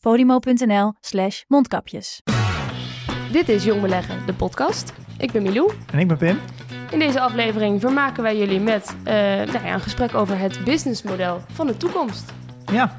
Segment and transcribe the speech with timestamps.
[0.00, 2.22] podimo.nl slash mondkapjes.
[3.32, 4.92] Dit is Jong Beleggen, de podcast.
[5.18, 5.72] Ik ben Milou.
[5.92, 6.38] En ik ben Pim.
[6.90, 9.14] In deze aflevering vermaken wij jullie met eh,
[9.52, 12.32] nou ja, een gesprek over het businessmodel van de toekomst.
[12.72, 12.96] Ja,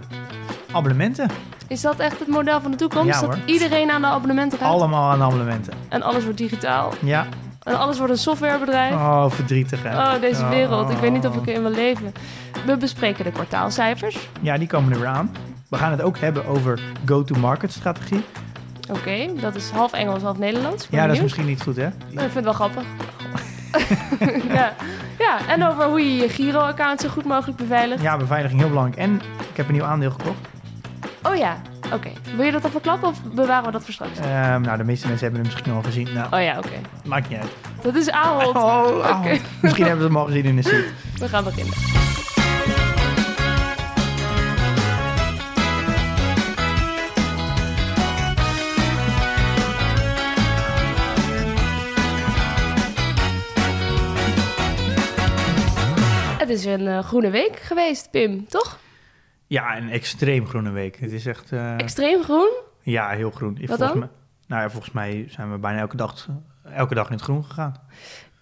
[0.71, 1.29] abonnementen.
[1.67, 3.13] Is dat echt het model van de toekomst?
[3.21, 3.45] Ja, dat hoor.
[3.45, 4.67] iedereen aan de abonnementen gaat?
[4.71, 5.73] Allemaal aan abonnementen.
[5.89, 6.93] En alles wordt digitaal.
[7.01, 7.27] Ja.
[7.63, 8.93] En alles wordt een softwarebedrijf.
[8.93, 9.97] Oh, verdrietig hè.
[9.97, 10.49] Oh, deze Oh.
[10.49, 10.89] wereld.
[10.89, 12.13] Ik weet niet of ik erin wil leven.
[12.65, 14.29] We bespreken de kwartaalcijfers.
[14.41, 15.31] Ja, die komen er weer aan.
[15.69, 18.23] We gaan het ook hebben over go-to-market strategie.
[18.91, 20.87] Oké, dat is half Engels, half Nederlands.
[20.89, 21.87] Ja, dat is misschien niet goed hè.
[21.87, 22.83] Ik vind het wel grappig.
[24.53, 24.73] ja.
[25.19, 28.01] ja, en over hoe je je Giro-account zo goed mogelijk beveiligt.
[28.01, 28.97] Ja, beveiliging heel belangrijk.
[28.99, 29.15] En
[29.49, 30.37] ik heb een nieuw aandeel gekocht.
[31.23, 31.61] Oh ja,
[31.93, 32.09] oké.
[32.35, 34.19] Wil je dat al verklappen of bewaren we dat voor straks?
[34.19, 36.07] Ehm, nou, de meeste mensen hebben hem misschien al gezien.
[36.13, 36.79] Nou, Oh ja, oké.
[37.05, 37.51] maakt niet uit.
[37.81, 38.55] Dat is Ahold.
[38.55, 39.07] Oh, Oké.
[39.07, 39.31] oh.
[39.61, 40.83] Misschien hebben ze hem al gezien in de seat.
[41.15, 41.73] We gaan beginnen.
[56.49, 58.79] Het is een eh, groene week geweest, Pim, toch?
[59.47, 60.99] Ja, een extreem groene week.
[60.99, 61.51] Het is echt...
[61.51, 62.49] eh, Extreem groen?
[62.81, 63.53] ja, heel groen.
[63.59, 63.99] Wat volgens dan?
[63.99, 64.09] Mij,
[64.47, 66.27] nou ja, volgens mij zijn we bijna elke dag,
[66.73, 67.75] elke dag in het groen gegaan.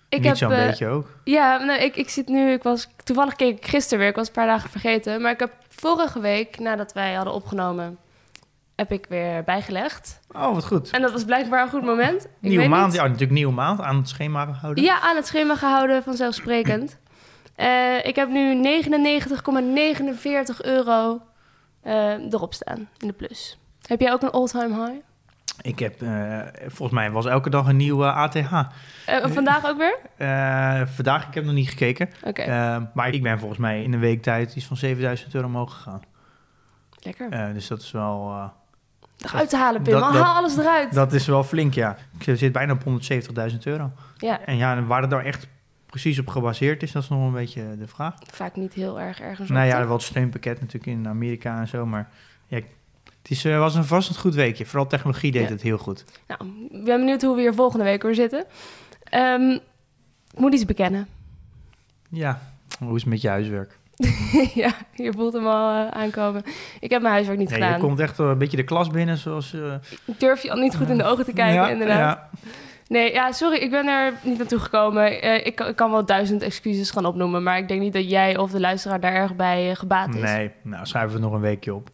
[0.10, 1.10] Ik niet heb, zo'n eh, beetje ook.
[1.24, 4.28] Ja, nou, ik, ik zit nu, ik was, toevallig keek ik gisteren weer, ik was
[4.28, 5.22] een paar dagen vergeten.
[5.22, 7.98] Maar ik heb vorige week, nadat wij hadden opgenomen,
[8.76, 10.20] heb ik weer bijgelegd.
[10.32, 10.90] Oh, wat goed.
[10.90, 12.26] En dat was blijkbaar een goed moment.
[12.26, 14.84] Ik Nieuwe maand, ja, natuurlijk nieuwe maand aan het schema gehouden.
[14.84, 16.98] Ja, aan het schema gehouden, vanzelfsprekend.
[17.58, 21.22] Eh, ik heb nu 99,49 euro
[21.82, 23.60] eh, erop staan, in de plus.
[23.88, 25.00] Heb jij ook een all-time high?
[25.62, 28.52] Ik heb, eh, volgens mij was elke dag een nieuwe ATH.
[29.22, 29.98] Vandaag ook weer?
[30.88, 32.10] Vandaag, ik heb nog niet gekeken.
[32.24, 35.74] Oké, maar ik ben volgens mij in een week tijd iets van 7000 euro omhoog
[35.74, 36.02] gegaan.
[37.00, 37.54] lekker.
[37.54, 38.48] Dus dat is wel, eh,
[39.18, 39.94] Nog uit te halen, Pim.
[39.94, 40.94] dat- Haal alles eruit.
[40.94, 41.98] dat is wel flink, ja.
[42.20, 43.92] Ik zit bijna op 170.000 euro.
[44.18, 45.48] Ja, En ja, waar het nou echt
[46.02, 48.14] precies op gebaseerd is, dat is nog een beetje de vraag.
[48.32, 51.68] vaak niet heel erg ergens nou op, ja, er was steunpakket natuurlijk in Amerika en
[51.68, 52.10] zo, maar
[52.48, 52.56] ja,
[53.22, 54.66] het is, eh, was een vast een goed weekje.
[54.66, 55.50] Vooral technologie deed Ja.
[55.50, 56.06] het heel goed.
[56.28, 56.42] Nou,
[56.72, 58.46] ik ben benieuwd hoe we hier volgende week weer zitten.
[59.04, 59.50] Ehm,
[60.34, 61.08] ik moet iets bekennen.
[62.10, 62.42] Ja,
[62.80, 63.78] hoe is het met je huiswerk?
[64.64, 66.44] ja, je voelt hem al eh, aankomen.
[66.80, 67.80] Ik heb mijn huiswerk niet Nee, je gedaan.
[67.80, 69.54] komt echt een beetje de klas binnen, zoals...
[70.06, 71.98] Ik durf je al niet goed in de ogen te kijken, ja, inderdaad.
[71.98, 72.30] Ja,
[72.90, 75.22] Nee, ja, sorry, ik ben er niet naartoe gekomen.
[75.22, 78.10] Eh, ik, kan- ik kan wel duizend excuses gaan opnoemen, maar ik denk niet dat
[78.10, 80.22] jij of de luisteraar daar erg bij eh, gebaat is.
[80.22, 81.90] nee, nou schrijven we nog een weekje op.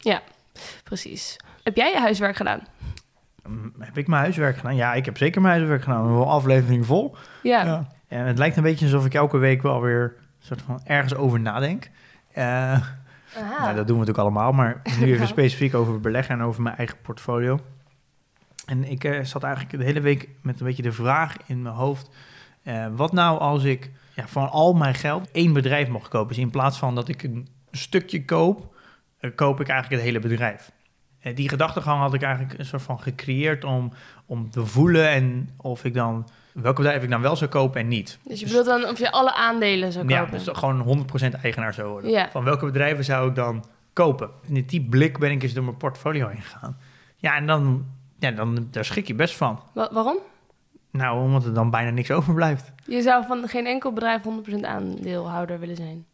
[0.84, 1.36] Precies.
[1.62, 2.60] Heb jij je huiswerk gedaan?
[3.48, 4.76] Mm, Heb ik mijn huiswerk gedaan?
[4.76, 6.06] Ja, ik heb zeker mijn huiswerk gedaan.
[6.06, 7.16] Een aflevering vol.
[7.42, 7.64] Ja.
[7.64, 7.86] Ja.
[8.08, 11.40] En het lijkt een beetje alsof ik elke week wel weer soort van ergens over
[11.40, 11.90] nadenk.
[12.34, 13.62] Aha.
[13.62, 15.26] nou, dat doen we natuurlijk allemaal, maar nu even Ja.
[15.26, 17.58] specifiek over beleggen en over mijn eigen portfolio.
[18.66, 21.74] En ik eh, zat eigenlijk de hele week met een beetje de vraag in mijn
[21.74, 22.10] hoofd.
[22.62, 26.28] eh, wat nou als ik ja, van al mijn geld één bedrijf mocht kopen?
[26.28, 28.74] Dus in plaats van dat ik een stukje koop,
[29.18, 30.70] eh, koop ik eigenlijk het hele bedrijf.
[31.34, 33.92] Die gedachtegang had ik eigenlijk een soort van gecreëerd om,
[34.26, 37.88] om te voelen en of ik dan welke bedrijf ik dan wel zou kopen en
[37.88, 38.18] niet.
[38.24, 40.32] dus je bedoelt dan of je alle aandelen zou Ja, kopen?
[40.32, 42.10] dus toch gewoon 100% eigenaar zou worden.
[42.10, 42.30] Ja.
[42.30, 44.30] Van welke bedrijven zou ik dan kopen?
[44.46, 46.76] In die blik ben ik eens door mijn portfolio heen gegaan.
[47.16, 47.86] Ja, en dan,
[48.24, 49.60] ja, dan daar schrik je best van.
[49.72, 50.16] Wa- waarom?
[50.90, 52.72] Nou, omdat er dan bijna niks overblijft.
[52.86, 56.04] Je zou van geen enkel bedrijf 100% aandeelhouder willen zijn.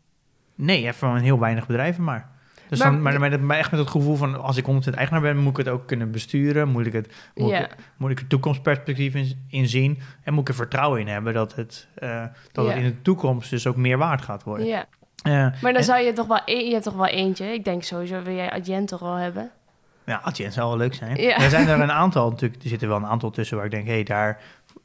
[0.54, 2.28] Nee, even van heel weinig bedrijven maar.
[2.68, 5.20] Dus Maar- dan, maar, maar, maar echt met het gevoel van als ik 100% eigenaar
[5.20, 6.68] ben, moet ik het ook kunnen besturen.
[6.68, 9.98] Moet ik, het, moet ik, moet ik er toekomstperspectief in, in zien.
[10.22, 13.50] En moet ik er vertrouwen in hebben dat het, eh, dat het in de toekomst
[13.50, 14.66] dus ook meer waard gaat worden.
[14.66, 14.84] Ja.
[15.22, 17.44] Eh, Maar dan en- zou je toch wel, e- je hebt toch wel eentje.
[17.52, 19.50] Ik denk sowieso wil jij Adyen toch wel hebben.
[20.06, 21.16] Ja, Adyen zou wel leuk zijn.
[21.16, 21.38] Ja.
[21.38, 22.62] Er zijn er een aantal natuurlijk.
[22.62, 24.40] Er zitten wel een aantal tussen waar ik denk, hé, hey, daar,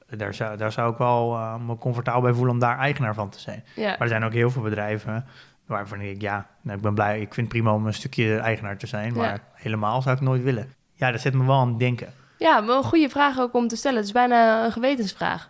[0.10, 3.30] daar, zou, daar zou ik wel eh, me comfortabel bij voelen om daar eigenaar van
[3.30, 3.64] te zijn.
[3.76, 3.90] Ja.
[3.90, 5.26] Maar er zijn ook heel veel bedrijven
[5.66, 7.16] waarvan ik ja, nou, ik ben blij.
[7.22, 9.40] Ik vind het prima om een stukje eigenaar te zijn, maar Ja.
[9.54, 10.74] helemaal zou ik nooit willen.
[10.94, 12.14] Ja, dat zet me wel aan het denken.
[12.38, 13.98] Ja, maar een goede vraag ook om te stellen.
[13.98, 15.50] Het is bijna een gewetensvraag.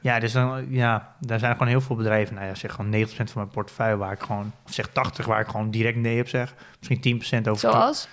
[0.00, 2.34] Ja, dus dan, ja, daar zijn gewoon heel veel bedrijven.
[2.34, 5.40] Nou ja, zeg gewoon 90% van mijn portefeuille waar ik gewoon, of zeg 80 waar
[5.40, 6.54] ik gewoon direct nee op zeg.
[6.78, 7.60] Misschien 10% over.
[7.70, 8.08] Zoals?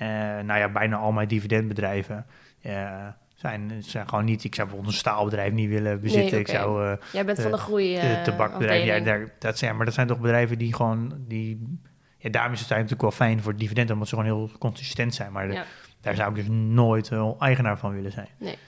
[0.00, 0.08] Eh,
[0.44, 2.26] nou ja, bijna al mijn dividendbedrijven.
[2.60, 4.44] eh, zijn, zijn gewoon niet...
[4.44, 6.30] Ik zou bijvoorbeeld een staalbedrijf niet willen bezitten.
[6.30, 7.94] Nee, Ik zou eh, Jij bent van de- de groei.
[7.94, 8.86] de tabakbedrijven...
[8.86, 9.04] Ja, afdeling.
[9.26, 11.14] daar, dat zijn, maar dat zijn toch bedrijven die gewoon...
[11.18, 11.78] Die,
[12.18, 13.90] ja, daarom is het natuurlijk wel fijn voor dividend...
[13.90, 15.32] omdat ze gewoon heel consistent zijn.
[15.32, 15.64] Maar de- Ja.
[16.00, 18.28] daar zou ik dus nooit eigenaar van willen zijn.
[18.38, 18.58] Nee.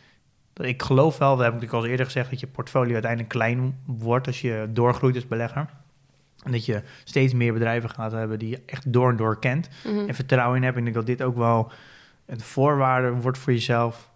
[0.55, 2.31] Ik geloof wel, dat heb ik natuurlijk al eerder gezegd...
[2.31, 5.67] dat je portfolio uiteindelijk klein wordt als je doorgroeit als belegger.
[6.43, 9.69] En dat je steeds meer bedrijven gaat hebben die je echt door en door kent
[9.85, 10.09] Mhm.
[10.09, 10.77] en vertrouwen in hebt.
[10.77, 11.73] Ik denk dat dit ook wel
[12.27, 14.11] een voorwaarde wordt voor jezelf.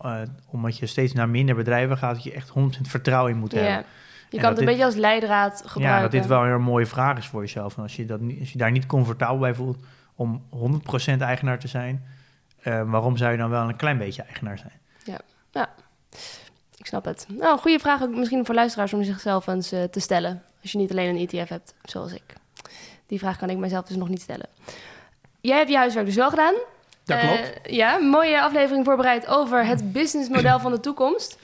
[0.00, 3.52] eh, omdat je steeds naar minder bedrijven gaat, dat je echt 100% vertrouwen in moet
[3.52, 3.58] Ja.
[3.58, 3.76] hebben.
[4.28, 5.96] Je En kan het een dit- beetje als leidraad gebruiken.
[5.96, 7.76] Ja, dat dit wel een mooie vraag is voor jezelf.
[7.76, 9.78] En als je, dat, als je daar niet comfortabel bij voelt
[10.14, 12.04] om 100% eigenaar te zijn,
[12.62, 14.72] eh, waarom zou je dan wel een klein beetje eigenaar zijn?
[16.78, 17.26] Ik snap het.
[17.28, 20.42] Nou, een goede vraag ook misschien voor luisteraars om zichzelf eens eh, te stellen.
[20.62, 22.22] Als je niet alleen een ETF hebt, zoals ik.
[23.06, 24.46] Die vraag kan ik mezelf dus nog niet stellen.
[25.40, 26.54] Jij hebt je huiswerk dus wel gedaan.
[27.04, 27.60] Dat Eh, klopt.
[27.70, 31.38] ja, mooie aflevering voorbereid over het businessmodel van de toekomst.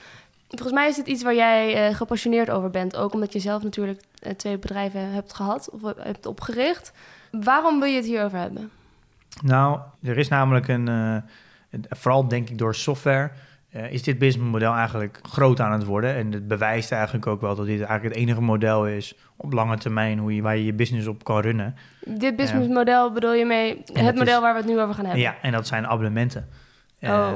[0.49, 2.97] Volgens mij is dit iets waar jij eh, gepassioneerd over bent.
[2.97, 6.93] Ook omdat je zelf natuurlijk eh, twee bedrijven hebt gehad of hebt opgericht.
[7.31, 8.71] Waarom wil je het hierover hebben?
[9.43, 11.25] Nou, er is namelijk een, een-
[11.89, 13.31] vooral denk ik door software,
[13.77, 16.15] eh, is dit businessmodel eigenlijk groot aan het worden.
[16.15, 19.77] En het bewijst eigenlijk ook wel dat dit eigenlijk het enige model is op lange
[19.79, 21.75] termijn hoe je, waar je je business op kan runnen.
[22.05, 25.23] Dit businessmodel bedoel je mee het model is- waar we het nu over gaan hebben?
[25.23, 26.49] Ja, en dat zijn abonnementen.
[26.99, 27.33] Eh, Oh.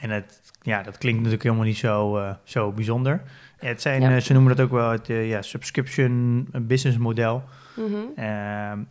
[0.00, 3.22] En het, ja, dat klinkt natuurlijk helemaal niet zo, eh, zo bijzonder.
[3.58, 4.20] Het zijn, Ja.
[4.20, 7.42] ze noemen dat ook wel het ja, subscription business model.
[7.76, 7.96] Mhm.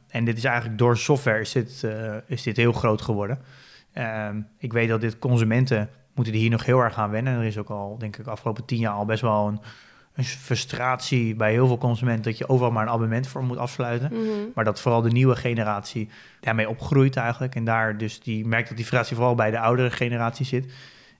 [0.09, 1.87] En dit is eigenlijk door software is dit,
[2.27, 3.37] is dit heel groot geworden.
[3.93, 7.37] Ehm, ik weet dat dit consumenten moeten hier nog heel erg aan wennen.
[7.39, 9.59] Er is ook al, denk ik, afgelopen tien jaar al best wel een,
[10.13, 14.09] een frustratie bij heel veel consumenten dat je overal maar een abonnement voor moet afsluiten.
[14.13, 14.23] Mhm.
[14.53, 17.55] Maar dat vooral de nieuwe generatie daarmee opgroeit eigenlijk.
[17.55, 20.73] En daar dus die merkt dat die frustratie vooral bij de oudere generatie zit.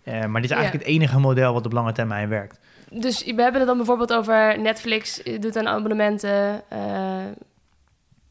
[0.03, 2.59] Eh, maar dit is eigenlijk het enige model wat op lange termijn werkt.
[2.89, 6.61] Dus we hebben het dan bijvoorbeeld over Netflix eh, doet aan abonnementen.
[6.69, 7.25] eh,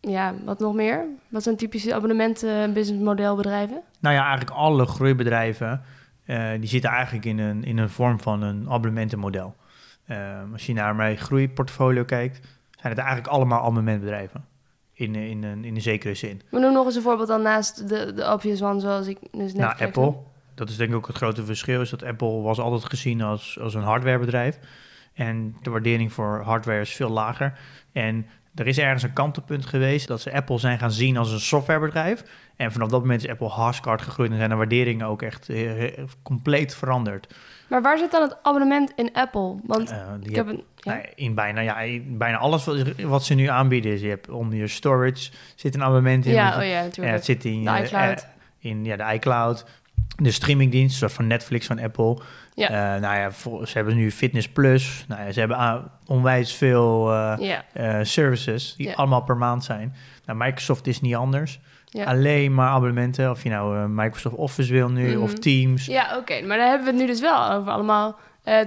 [0.01, 1.05] ja, wat nog meer?
[1.29, 3.81] Wat zijn typische abonnementen businessmodelbedrijven?
[4.01, 5.83] Nou ja, eigenlijk alle groeibedrijven
[6.25, 9.57] eh, die zitten eigenlijk in een, in een vorm van een abonnementenmodel.
[10.05, 12.41] Eh, als je naar mijn groeiportfolio kijkt,
[12.71, 14.45] zijn het eigenlijk allemaal abonnementbedrijven.
[14.93, 16.43] In, in, een, in een zekere zin.
[16.51, 19.53] We noemen nog eens een voorbeeld dan naast de, de obvious one, zoals ik dus
[19.53, 19.79] net nou.
[19.79, 20.15] Apple,
[20.55, 23.59] dat is denk ik ook het grote verschil, is dat Apple was altijd gezien als,
[23.61, 24.59] als een hardwarebedrijf.
[25.15, 27.59] En de waardering voor hardware is veel lager.
[27.93, 31.41] En er is ergens een kantelpunt geweest dat ze Apple zijn gaan zien als een
[31.41, 32.23] softwarebedrijf.
[32.57, 35.49] En vanaf dat moment is Apple hartstikke hard gegroeid en zijn de waarderingen ook echt
[35.49, 37.35] eh, eh, compleet veranderd.
[37.69, 39.57] Maar waar zit dan het abonnement in Apple?
[39.67, 40.65] Want Eh, ik heb- heb een...
[40.77, 40.93] Ja?
[40.93, 44.29] nou, in bijna, ja, in bijna alles wat, wat ze nu aanbieden is, je hebt
[44.29, 46.33] onder je storage zit een abonnement in.
[46.33, 47.17] ja, je- oh ja, natuurlijk.
[47.17, 48.27] het zit in De je, iCloud.
[48.59, 49.65] in ja, de iCloud.
[50.17, 52.19] De streamingdienst, zoals van Netflix, van Apple.
[52.55, 52.69] Ja.
[52.95, 53.31] Eh, nou ja,
[53.67, 55.05] ze hebben nu Fitness Plus.
[55.09, 59.95] Nou ja, ze hebben ah, onwijs veel eh, eh, services die allemaal per maand zijn.
[60.27, 61.61] Nou, Microsoft is niet anders.
[61.87, 62.05] ja.
[62.05, 63.31] Alleen maar abonnementen.
[63.31, 65.41] Of je nou Microsoft Office wil nu, of Mhm.
[65.41, 65.87] Teams.
[65.87, 66.41] Ja, oké.
[66.43, 68.17] Maar daar hebben we het nu dus wel over allemaal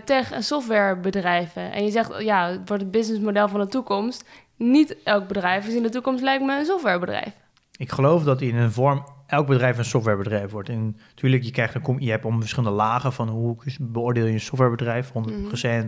[0.05, 1.71] tech- en softwarebedrijven.
[1.71, 4.29] En je zegt, ja, het wordt het businessmodel van de toekomst.
[4.57, 7.31] Niet elk bedrijf is in de toekomst lijkt me een softwarebedrijf.
[7.77, 10.69] Ik geloof dat in een vorm elk bedrijf een softwarebedrijf wordt.
[10.69, 14.39] En natuurlijk, je, krijgt een, je hebt om verschillende lagen van hoe beoordeel je een
[14.39, 15.11] softwarebedrijf, 100%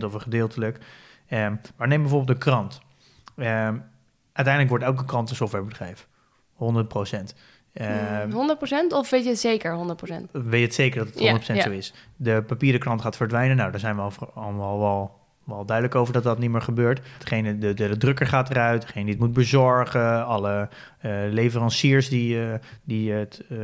[0.04, 0.78] of een gedeeltelijk.
[1.26, 2.80] Ehm, maar neem bijvoorbeeld de krant.
[3.36, 3.76] Ehm,
[4.32, 6.08] uiteindelijk wordt elke krant een softwarebedrijf,
[6.52, 7.34] 100%.
[7.72, 10.28] Ehm, 100% of weet je het zeker 100%?
[10.32, 11.70] weet je het zeker dat het 100% Ja, ja.
[11.70, 11.94] zo is.
[12.16, 13.56] De papieren krant gaat verdwijnen.
[13.56, 15.17] Nou, daar zijn we allemaal wel,
[15.56, 17.00] wel duidelijk over dat dat niet meer gebeurt.
[17.18, 22.08] Degene, de, de, de drukker gaat eruit, degene die het moet bezorgen, alle eh, leveranciers
[22.08, 23.58] die, eh, die het, eh,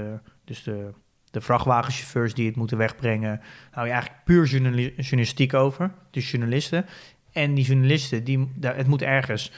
[0.44, 0.90] dus de,
[1.30, 3.40] de vrachtwagenchauffeurs die het moeten wegbrengen.
[3.74, 6.86] Nou, je eigenlijk puur journali- journalistiek over, dus journalisten.
[7.32, 9.52] En die journalisten, die, het moet ergens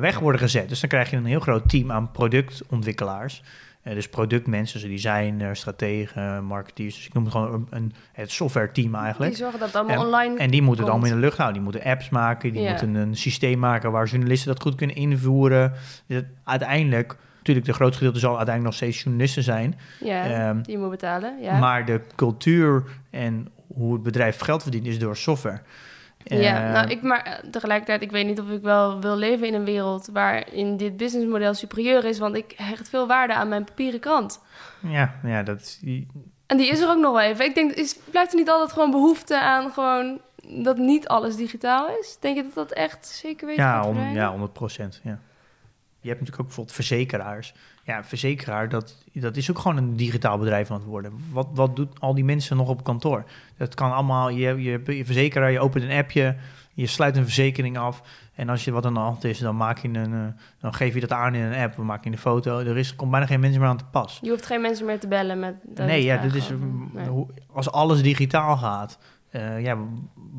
[0.00, 0.68] weg worden gezet.
[0.68, 3.42] Dus dan krijg je een heel groot team aan productontwikkelaars.
[3.84, 6.94] Eh, dus productmensen, dus designer, strategen, marketeers.
[6.94, 9.30] Dus ik noem het gewoon een, een, het software team eigenlijk.
[9.30, 11.62] Die zorgen dat het allemaal online En die moeten het allemaal in de lucht houden.
[11.62, 12.70] Die moeten apps maken, die Ja.
[12.70, 15.72] moeten een systeem maken waar journalisten dat goed kunnen invoeren.
[16.06, 19.78] Dat uiteindelijk, natuurlijk de grootste gedeelte zal uiteindelijk nog steeds journalisten zijn.
[20.00, 21.38] Ja, Ehm, die je moet betalen.
[21.40, 21.58] Ja.
[21.58, 25.60] Maar de cultuur en hoe het bedrijf geld verdient is door software.
[26.24, 29.46] Ja, Eh, nou, ik, maar eh, tegelijkertijd, ik weet niet of ik wel wil leven
[29.46, 33.64] in een wereld waarin dit businessmodel superieur is, want ik hecht veel waarde aan mijn
[33.64, 34.40] papieren krant.
[34.80, 35.78] ja, ja, dat is...
[35.82, 36.06] die-
[36.46, 37.44] En die is er ook nog wel even.
[37.44, 41.88] Ik denk, is, blijft er niet altijd gewoon behoefte aan gewoon dat niet alles digitaal
[42.00, 42.16] is?
[42.20, 45.00] Denk je dat dat echt zeker weet Ja, ja, 100 procent.
[45.04, 45.18] Ja.
[46.04, 47.54] Je hebt natuurlijk ook bijvoorbeeld verzekeraars.
[47.84, 51.12] Ja, verzekeraar, dat, dat is ook gewoon een digitaal bedrijf aan het worden.
[51.32, 53.24] Wat, wat doet al die mensen nog op kantoor?
[53.56, 56.36] Dat kan allemaal, je, je, je verzekeraar, je opent een appje,
[56.74, 58.02] je sluit een verzekering af.
[58.34, 60.94] En als je wat aan de hand is, dan, maak je een, eh, dan geef
[60.94, 62.58] je dat aan in een app, dan maak je een foto.
[62.58, 64.18] Er is, komt bijna geen mensen meer aan te pas.
[64.22, 65.54] Je hoeft geen mensen meer te bellen met...
[65.62, 67.26] dat Nee, ja, dit is, mm, Nee.
[67.52, 68.98] als alles digitaal gaat,
[69.30, 69.78] eh, ja,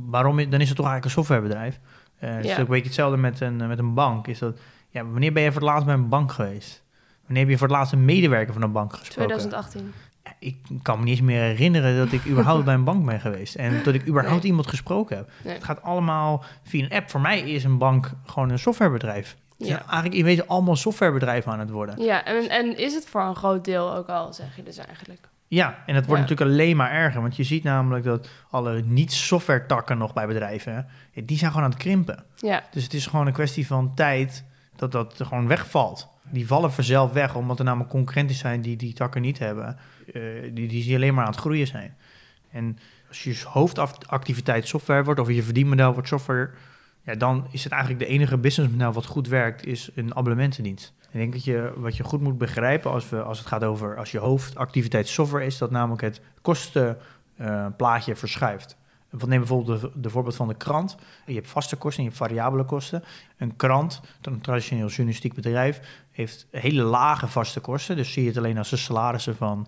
[0.05, 1.79] waarom, dan is het toch eigenlijk een softwarebedrijf.
[2.19, 2.53] Eh het is Ja.
[2.53, 4.27] ook een beetje hetzelfde met een, met een bank.
[4.27, 4.59] Is dat,
[4.95, 6.83] ja, wanneer ben je voor het laatst bij een bank geweest?
[7.25, 9.37] Wanneer heb je voor het laatst een medewerker van een bank gesproken?
[9.37, 9.93] 2018.
[10.23, 13.19] Ja, Ik kan me niet eens meer herinneren dat ik überhaupt bij een bank ben
[13.19, 13.55] geweest.
[13.55, 14.49] En dat ik überhaupt Nee.
[14.49, 15.29] iemand gesproken heb.
[15.43, 15.53] Nee.
[15.53, 17.09] Het gaat allemaal via een app.
[17.09, 19.35] Voor mij is een bank gewoon een softwarebedrijf.
[19.57, 19.83] Zijn Ja.
[19.85, 22.01] eigenlijk in wezen allemaal softwarebedrijven aan het worden.
[22.03, 25.27] Ja, en, en is het voor een groot deel ook al, zeg je dus eigenlijk.
[25.47, 26.27] Ja, en het wordt Ja.
[26.29, 27.21] natuurlijk alleen maar erger.
[27.21, 31.71] Want je ziet namelijk dat alle niet-software takken nog bij bedrijven, die zijn gewoon aan
[31.73, 32.23] het krimpen.
[32.35, 34.43] Ja, Dus het is gewoon een kwestie van tijd
[34.75, 36.07] dat dat gewoon wegvalt.
[36.29, 39.77] Die vallen vanzelf weg, omdat er namelijk concurrenten zijn die die takken niet hebben.
[40.13, 40.21] eh,
[40.53, 41.95] die, die alleen maar aan het groeien zijn.
[42.51, 42.77] En
[43.07, 46.49] als je hoofdactiviteit software wordt, of je verdienmodel wordt software,
[47.01, 50.93] ja, dan is het eigenlijk de enige businessmodel wat goed werkt, is een abonnementendienst.
[51.11, 53.97] Ik denk dat je wat je goed moet begrijpen als, we, als het gaat over
[53.97, 58.77] als je hoofdactiviteit software is, dat namelijk het kostenplaatje verschuift.
[59.25, 60.95] Neem bijvoorbeeld de, de voorbeeld van de krant.
[61.25, 63.03] Je hebt vaste kosten en je hebt variabele kosten.
[63.37, 67.95] Een krant, een traditioneel journalistiek bedrijf, heeft hele lage vaste kosten.
[67.95, 69.67] Dus zie je het alleen als de salarissen van,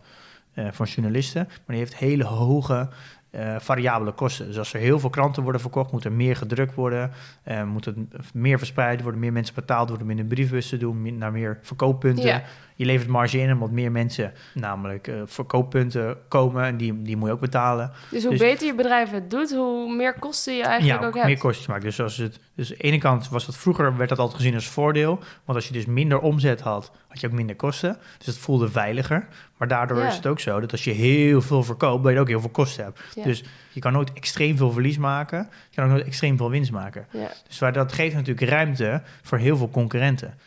[0.54, 1.44] eh, van journalisten.
[1.46, 2.90] Maar die heeft hele hoge
[3.30, 4.46] eh, variabele kosten.
[4.48, 7.12] Dus als er heel veel kranten worden verkocht, moet er meer gedrukt worden.
[7.44, 7.96] eh, moet het
[8.34, 12.44] meer verspreid worden, meer mensen betaald worden, minder briefbussen doen, meer- naar meer verkooppunten.
[12.76, 17.28] Je levert marge in omdat meer mensen namelijk eh, verkooppunten komen en die, die moet
[17.28, 17.92] je ook betalen.
[18.12, 21.14] dus hoe Dus- beter je bedrijf het doet, hoe meer kosten je eigenlijk ja, ook
[21.14, 21.40] meer hebt.
[21.40, 21.84] kosten maakt.
[21.84, 24.54] Dus, als het, dus aan de ene kant was dat vroeger, werd dat altijd gezien
[24.54, 25.20] als voordeel.
[25.46, 27.98] Want als je dus minder omzet had, had je ook minder kosten.
[28.18, 29.28] Dus het voelde veiliger.
[29.58, 30.08] Maar daardoor Ja.
[30.08, 32.50] is het ook zo dat als je heel veel verkoopt, dat je ook heel veel
[32.50, 33.00] kosten hebt.
[33.16, 33.24] Ja.
[33.24, 35.50] Dus je kan nooit extreem veel verlies maken.
[35.70, 37.08] Je kan ook nooit extreem veel winst maken.
[37.12, 37.32] Ja.
[37.48, 40.38] Dus waar dat geeft natuurlijk ruimte voor heel veel concurrenten.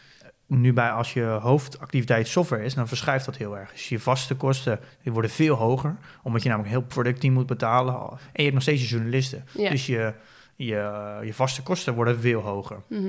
[0.47, 3.73] Nu bij als je hoofdactiviteit software is, dan verschuift dat heel erg.
[3.73, 7.47] Dus je vaste kosten die worden veel hoger, omdat je namelijk een heel productteam moet
[7.47, 7.95] betalen.
[7.95, 9.45] En je hebt nog steeds je journalisten.
[9.53, 10.13] Dus je,
[10.57, 12.77] je, je vaste kosten worden veel hoger.
[12.89, 13.09] Mhm.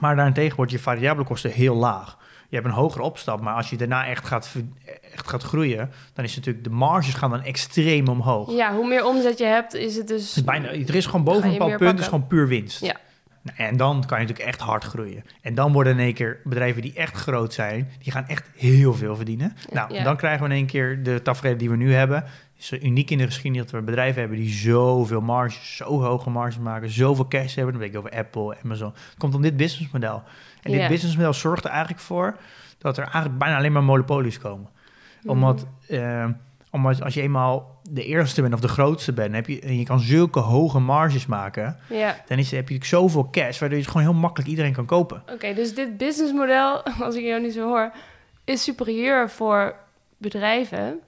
[0.00, 2.18] Maar daarentegen wordt je variabele kosten heel laag.
[2.50, 4.54] Je hebt een hogere opstap, maar als je daarna echt gaat,
[5.14, 8.50] echt gaat groeien, dan is natuurlijk de marges gaan dan extreem omhoog.
[8.52, 10.44] ja, hoe meer omzet je hebt, is het dus...
[10.44, 12.80] Bijna, er is gewoon boven een bepaald punt, is gewoon puur winst.
[12.84, 12.96] Ja.
[13.42, 15.24] Nou, en dan kan je natuurlijk echt hard groeien.
[15.42, 18.94] En dan worden in één keer bedrijven die echt groot zijn, die gaan echt heel
[18.94, 19.56] veel verdienen.
[19.72, 20.04] Nou, Ja.
[20.04, 22.24] dan krijgen we in één keer de tafereel die we nu hebben.
[22.60, 26.58] Is uniek in de geschiedenis dat we bedrijven hebben die zoveel marges, zo hoge marges
[26.58, 27.72] maken, zoveel cash hebben.
[27.72, 28.88] Dan weet ik over Apple, Amazon.
[28.92, 30.22] Het komt om dit businessmodel.
[30.62, 30.78] En Ja.
[30.78, 32.36] dit businessmodel zorgt er eigenlijk voor
[32.78, 34.68] dat er eigenlijk bijna alleen maar monopolies komen.
[35.22, 35.30] Mhm.
[35.30, 36.26] Omdat, eh,
[36.70, 39.84] omdat als je eenmaal de eerste bent of de grootste bent, heb je, en je
[39.84, 43.92] kan zulke hoge marges maken, Ja, dan is, heb je zoveel cash, waardoor je het
[43.92, 45.22] gewoon heel makkelijk iedereen kan kopen.
[45.32, 47.92] oké, dus dit businessmodel, als ik jou nu zo hoor,
[48.44, 49.74] is superieur voor
[50.16, 51.00] bedrijven.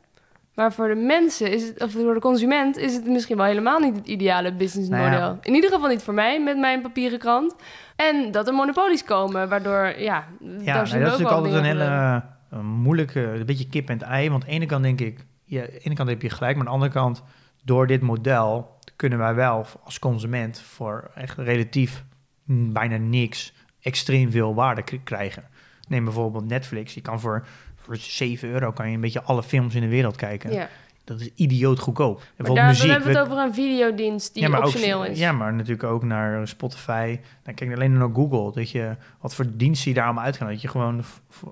[0.55, 3.79] Maar voor de mensen, is het, of voor de consument, is het misschien wel helemaal
[3.79, 5.09] niet het ideale businessmodel.
[5.09, 5.39] Nou ja.
[5.43, 7.55] In ieder geval niet voor mij met mijn papieren krant.
[7.97, 11.55] En dat er monopolies komen, waardoor, ja, Ja, daar nee, zien dat is natuurlijk altijd
[11.55, 14.31] een hele eh, moeilijke, een beetje kip en het ei.
[14.31, 16.57] Want aan de ene kant denk ik, ja, aan de ene kant heb je gelijk,
[16.57, 17.23] maar aan de andere kant,
[17.65, 22.05] door dit model kunnen wij wel als consument voor echt relatief
[22.47, 25.45] bijna niks extreem veel waarde krijgen.
[25.89, 26.95] Neem bijvoorbeeld Netflix.
[26.95, 27.47] Je kan voor,
[27.85, 30.53] voor 7 euro kan je een beetje alle films in de wereld kijken.
[30.53, 30.69] Ja.
[31.05, 32.23] Dat is idioot goedkoop.
[32.37, 32.91] En daar, dan muziek.
[32.91, 35.19] hebben we het over een videodienst die ja, optioneel ook, is.
[35.19, 37.19] Ja, maar natuurlijk ook naar Spotify.
[37.43, 38.53] Dan kijk alleen naar Google.
[38.53, 40.49] Dat je, wat voor diensten je daar allemaal uit kan.
[40.49, 41.05] Dat je gewoon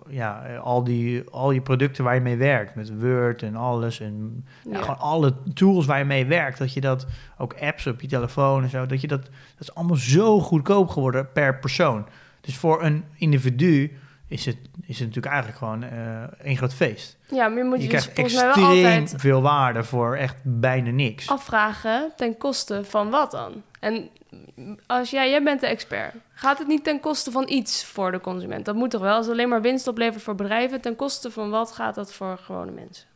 [0.08, 2.75] ja, al, die, al je producten waar je mee werkt.
[2.75, 4.00] Met Word en alles.
[4.00, 4.80] En Ja.
[4.80, 6.58] gewoon alle tools waar je mee werkt.
[6.58, 7.06] Dat je dat,
[7.38, 8.87] ook apps op je telefoon en zo.
[8.87, 12.06] Dat je dat, dat is allemaal zo goedkoop geworden per persoon.
[12.40, 13.92] Dus voor een individu
[14.30, 14.56] is het,
[14.87, 17.18] is het natuurlijk eigenlijk gewoon eh één groot feest.
[17.30, 20.37] Ja, maar je moet Je je, dus krijgt wel extreem altijd veel waarde voor echt
[20.42, 21.28] bijna niks.
[21.28, 23.62] afvragen ten koste van wat dan?
[23.80, 24.08] En
[24.87, 28.20] als jij, jij bent de expert, gaat het niet ten koste van iets voor de
[28.20, 28.64] consument?
[28.64, 29.16] Dat moet toch wel?
[29.16, 32.38] Als het alleen maar winst oplevert voor bedrijven, ten koste van wat gaat dat voor
[32.38, 33.06] gewone mensen?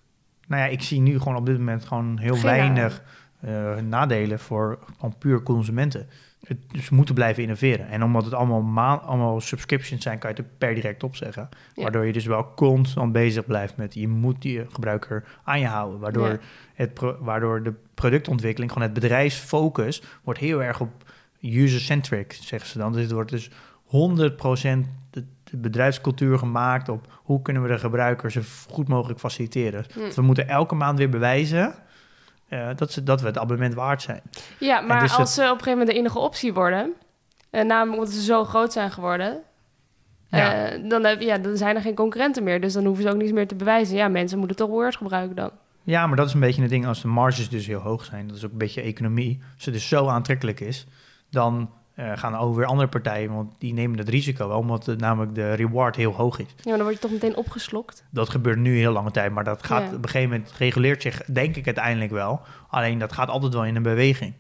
[0.47, 3.02] Nou ja, ik zie nu gewoon op dit moment gewoon heel Geen weinig
[3.40, 6.09] eh, nadelen voor gewoon puur consumenten.
[6.46, 7.88] Het, dus we moeten blijven innoveren.
[7.88, 11.48] En omdat het allemaal, maan, allemaal subscriptions zijn, kan je het per direct opzeggen.
[11.74, 11.82] Ja.
[11.82, 13.94] Waardoor je dus wel constant bezig blijft met...
[13.94, 16.00] je moet die gebruiker aan je houden.
[16.00, 16.38] Waardoor, Ja.
[16.74, 20.02] het waardoor de productontwikkeling, gewoon het bedrijfsfocus...
[20.22, 20.90] wordt heel erg op
[21.40, 22.92] user-centric, zeggen ze dan.
[22.92, 23.52] Dus het wordt dus 100%
[25.10, 25.24] de,
[25.56, 29.84] bedrijfscultuur gemaakt op hoe kunnen we de gebruiker zo goed mogelijk faciliteren.
[29.94, 31.74] Dus we moeten elke maand weer bewijzen
[32.54, 34.20] eh, dat, ze, dat we het abonnement waard zijn.
[34.58, 36.92] Ja, maar dus dat- als ze op een gegeven moment de enige optie worden,
[37.50, 39.42] en namelijk omdat ze zo groot zijn geworden,
[40.28, 40.54] Ja.
[40.70, 42.61] eh, dan, heb, ja, dan zijn er geen concurrenten meer.
[42.61, 43.96] Dus dan hoeven ze ook niets meer te bewijzen.
[43.96, 45.50] Ja, mensen moeten toch Word gebruiken dan.
[45.82, 48.26] Ja, maar dat is een beetje het ding als de marges dus heel hoog zijn.
[48.28, 49.38] Dat is ook een beetje economie.
[49.54, 50.87] Als het dus zo aantrekkelijk is,
[51.30, 54.86] dan eh, gaan er ook weer andere partijen, want die nemen het risico wel, omdat
[54.86, 56.46] het, namelijk de reward heel hoog is.
[56.46, 58.04] Ja, maar dan word je toch meteen opgeslokt.
[58.10, 59.86] Dat gebeurt nu een heel lange tijd, maar dat gaat Ja.
[59.96, 62.40] op een gegeven moment reguleert zich, denk ik uiteindelijk wel.
[62.68, 64.34] Alleen dat gaat altijd wel in een beweging.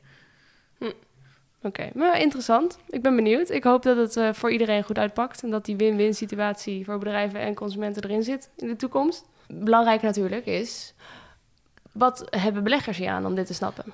[1.62, 2.78] Oké, maar interessant.
[2.88, 3.50] Ik ben benieuwd.
[3.50, 5.42] Ik hoop dat het eh, voor iedereen goed uitpakt.
[5.42, 9.24] En dat die win-win situatie voor bedrijven en consumenten erin zit in de toekomst.
[9.48, 10.94] Belangrijk natuurlijk is,
[11.92, 13.84] wat hebben beleggers hier aan om dit te snappen?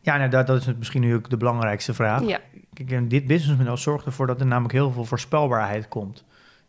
[0.00, 2.26] Ja, nou, dat, dat is misschien nu ook de belangrijkste vraag.
[2.26, 2.40] Ja,
[2.74, 6.24] Kijk, dit businessmodel zorgt ervoor dat er namelijk heel veel voorspelbaarheid komt.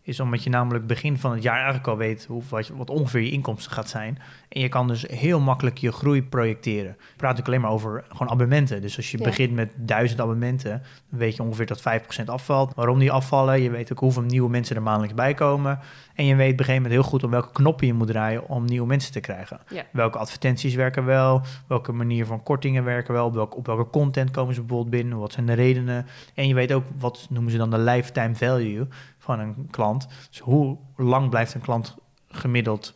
[0.06, 3.22] Is omdat je namelijk begin van het jaar eigenlijk al weet hoe, wat, wat ongeveer
[3.22, 4.20] je inkomsten gaat zijn.
[4.50, 6.92] En je kan dus heel makkelijk je groei projecteren.
[6.92, 8.82] Ik praat natuurlijk alleen maar over gewoon abonnementen.
[8.82, 9.24] Dus als je Ja.
[9.24, 12.74] begint met duizend abonnementen, dan weet je ongeveer dat 5% afvalt.
[12.76, 15.80] Waarom die afvallen, je weet ook hoeveel nieuwe mensen er maandelijks bij komen.
[16.16, 18.48] En je weet op een gegeven moment heel goed op welke knoppen je moet draaien
[18.50, 19.60] om nieuwe mensen te krijgen.
[19.70, 19.84] Ja.
[19.92, 24.32] Welke advertenties werken wel, welke manier van kortingen werken wel, op welke, op welke content
[24.32, 26.06] komen ze bijvoorbeeld binnen, wat zijn de redenen.
[26.34, 28.88] En je weet ook, wat noemen ze dan de lifetime value
[29.26, 30.08] van een klant.
[30.30, 31.96] Dus hoe lang blijft een klant
[32.30, 32.94] gemiddeld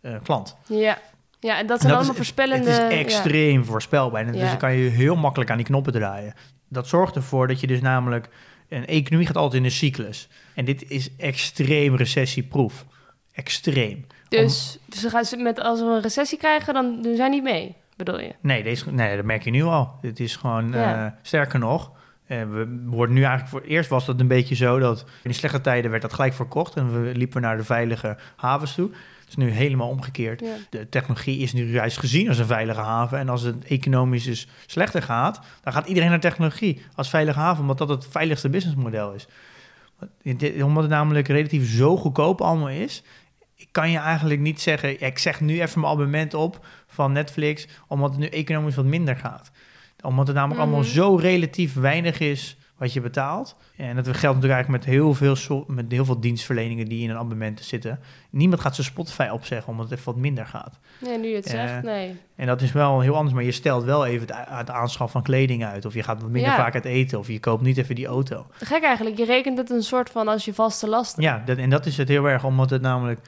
[0.00, 0.56] eh, klant?
[0.66, 0.98] ja.
[1.40, 2.70] ja en dat En zijn dat allemaal is- voorspellende...
[2.70, 2.98] Het is ja.
[3.00, 4.20] extreem voorspelbaar.
[4.26, 4.40] En Ja.
[4.40, 6.34] Dus dan kan je heel makkelijk aan die knoppen draaien.
[6.68, 8.28] Dat zorgt ervoor dat je dus namelijk...
[8.68, 10.28] Een economie gaat altijd in een cyclus.
[10.54, 12.84] En dit is extreem recessieproof.
[13.32, 14.06] Extreem.
[14.28, 17.42] Dus, dus ze gaan, ze met, als we een recessie krijgen, dan doen zij niet
[17.42, 18.34] mee, bedoel je?
[18.40, 19.92] Nee, deze, nee, dat merk je nu al.
[20.00, 21.06] Het is gewoon, Ja.
[21.06, 21.90] eh, sterker nog,
[22.38, 25.60] we worden nu eigenlijk voor eerst was dat een beetje zo dat in die slechte
[25.60, 28.90] tijden werd dat gelijk verkocht en we liepen naar de veilige havens toe.
[29.20, 30.40] Het is nu helemaal omgekeerd.
[30.40, 30.54] Ja.
[30.70, 34.48] De technologie is nu juist gezien als een veilige haven en als het economisch dus
[34.66, 39.12] slechter gaat, dan gaat iedereen naar technologie als veilige haven, omdat dat het veiligste businessmodel
[39.12, 39.26] is.
[40.62, 43.02] Omdat het namelijk relatief zo goedkoop allemaal is,
[43.70, 48.10] kan je eigenlijk niet zeggen, ik zeg nu even mijn abonnement op van Netflix, omdat
[48.10, 49.50] het nu economisch wat minder gaat.
[50.02, 50.68] Omdat het namelijk Mhm.
[50.70, 53.56] allemaal zo relatief weinig is wat je betaalt.
[53.76, 57.10] En dat geldt natuurlijk eigenlijk met heel veel, so- met heel veel dienstverleningen die in
[57.10, 58.00] een abonnement zitten.
[58.30, 60.78] Niemand gaat zijn Spotify opzeggen omdat het even wat minder gaat.
[61.00, 62.16] Nee, nu je het Eh, zegt, nee.
[62.36, 65.64] En dat is wel heel anders, maar je stelt wel even het, aanschaf van kleding
[65.64, 65.84] uit.
[65.84, 66.56] Of je gaat wat minder Ja.
[66.56, 67.18] vaak uit eten.
[67.18, 68.46] Of je koopt niet even die auto.
[68.50, 71.22] Gek eigenlijk, je rekent het een soort van als je vaste lasten.
[71.22, 73.20] Ja, dat, en dat is het heel erg, omdat het namelijk...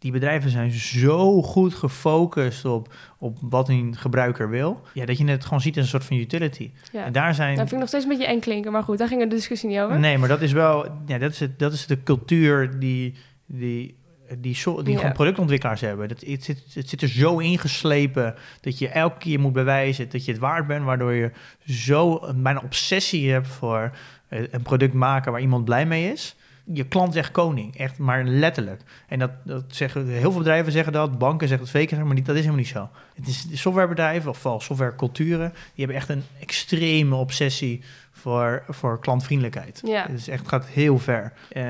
[0.00, 4.80] Die bedrijven zijn zo goed gefocust op, op wat een gebruiker wil...
[4.94, 6.70] Ja, dat je het gewoon ziet als een soort van utility.
[6.92, 7.04] Ja.
[7.04, 7.48] En daar zijn...
[7.48, 9.68] Dat vind ik nog steeds een beetje eng klinken, maar goed, daar ging de discussie
[9.68, 9.98] niet over.
[9.98, 10.86] Nee, maar dat is wel...
[11.06, 13.14] Ja, dat, is het, dat is de cultuur die...
[13.46, 13.98] die
[14.38, 14.98] die, so- die Ja.
[14.98, 16.08] gewoon productontwikkelaars hebben.
[16.08, 20.24] Dat, het, zit, het zit er zo ingeslepen dat je elke keer moet bewijzen dat
[20.24, 21.30] je het waard bent, waardoor je
[21.66, 23.90] zo een bijna obsessie hebt voor
[24.28, 26.36] eh, een product maken waar iemand blij mee is.
[26.72, 28.82] Je klant echt koning, echt maar letterlijk.
[29.08, 32.26] En dat, dat zeggen heel veel bedrijven zeggen dat, banken zeggen het zeker, maar niet,
[32.26, 32.88] dat is helemaal niet zo.
[33.14, 39.00] Het is de softwarebedrijven of vooral softwareculturen, die hebben echt een extreme obsessie voor, voor
[39.00, 39.80] klantvriendelijkheid.
[39.84, 40.08] Ja.
[40.08, 41.32] Is echt, gaat heel ver.
[41.48, 41.62] Eh,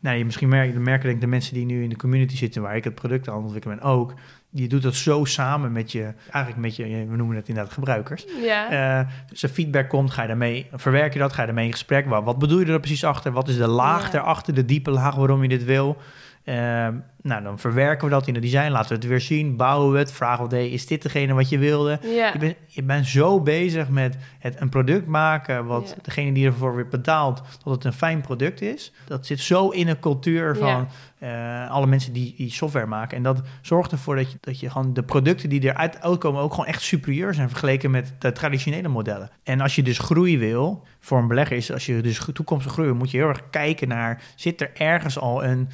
[0.00, 2.62] nou, je misschien merkt, merken denk ik de mensen die nu in de community zitten,
[2.62, 4.14] waar ik het product aan ontwikkelen ben ook.
[4.58, 8.24] Je doet dat zo samen met je, eigenlijk met je, we noemen het inderdaad gebruikers.
[8.42, 8.70] Ja.
[9.00, 11.72] Eh dus er feedback komt, ga je daarmee, verwerk je dat, ga je daarmee in
[11.72, 12.06] gesprek.
[12.08, 13.32] Wat, wat bedoel je er precies achter?
[13.32, 14.10] Wat is de laag Ja.
[14.10, 15.96] daarachter, de diepe laag waarom je dit wil?
[16.46, 16.88] Eh,
[17.22, 19.98] nou, dan verwerken we dat in het design, laten we het weer zien, bouwen we
[19.98, 21.98] het, vragen we, is dit degene wat je wilde?
[22.02, 26.74] Je, bent, je bent zo bezig met het, een product maken, wat degene die ervoor
[26.74, 28.92] weer betaalt, dat het een fijn product is.
[29.04, 33.16] Dat zit zo in een cultuur van eh, alle mensen die, die software maken.
[33.16, 36.50] En dat zorgt ervoor dat je, dat je gewoon de producten die eruit uitkomen ook
[36.50, 39.30] gewoon echt superieur zijn vergeleken met de traditionele modellen.
[39.42, 42.88] En als je dus groei wil, voor een belegger is, als je dus toekomstig groei
[42.88, 45.68] wil, moet je heel erg kijken naar, zit er ergens al een,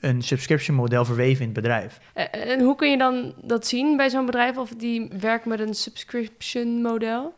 [0.00, 2.00] een subscription model verweven in het bedrijf?
[2.14, 4.56] Eh, En hoe kun je dan dat zien bij zo'n bedrijf?
[4.56, 7.34] Of die werkt met een subscription model?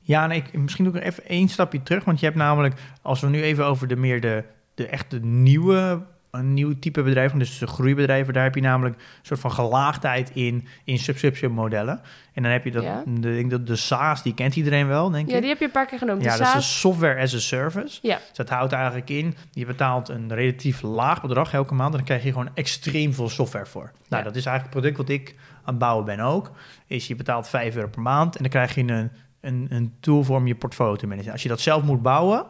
[0.00, 2.04] Ja, en ik, misschien doe ik er even één stapje terug.
[2.04, 6.02] Want je hebt namelijk, als we nu even over de meer de, de echte nieuwe,
[6.32, 10.30] een nieuw type bedrijven, dus de groeibedrijven, daar heb je namelijk een soort van gelaagdheid
[10.34, 12.00] in, in subscription modellen.
[12.32, 13.02] En dan heb je dat, Ja.
[13.06, 15.40] de, ik denk dat de SaaS, die kent iedereen wel, denk Ja, ik.
[15.40, 16.22] die heb je een paar keer genoemd.
[16.24, 16.80] Ja, de dat is SaaS.
[16.80, 17.98] software as a service.
[18.02, 18.16] Ja.
[18.16, 22.06] Dus dat houdt eigenlijk in, je betaalt een relatief laag bedrag elke maand en dan
[22.06, 23.90] krijg je gewoon extreem veel software voor.
[24.08, 24.28] Nou, Ja.
[24.28, 26.50] dat is eigenlijk het product wat ik aan het bouwen ben ook.
[26.86, 30.22] Is je betaalt 5 euro per maand en dan krijg je een, een, een tool
[30.24, 31.32] voor om je portfolio te managen.
[31.32, 32.44] Als je dat zelf moet bouwen,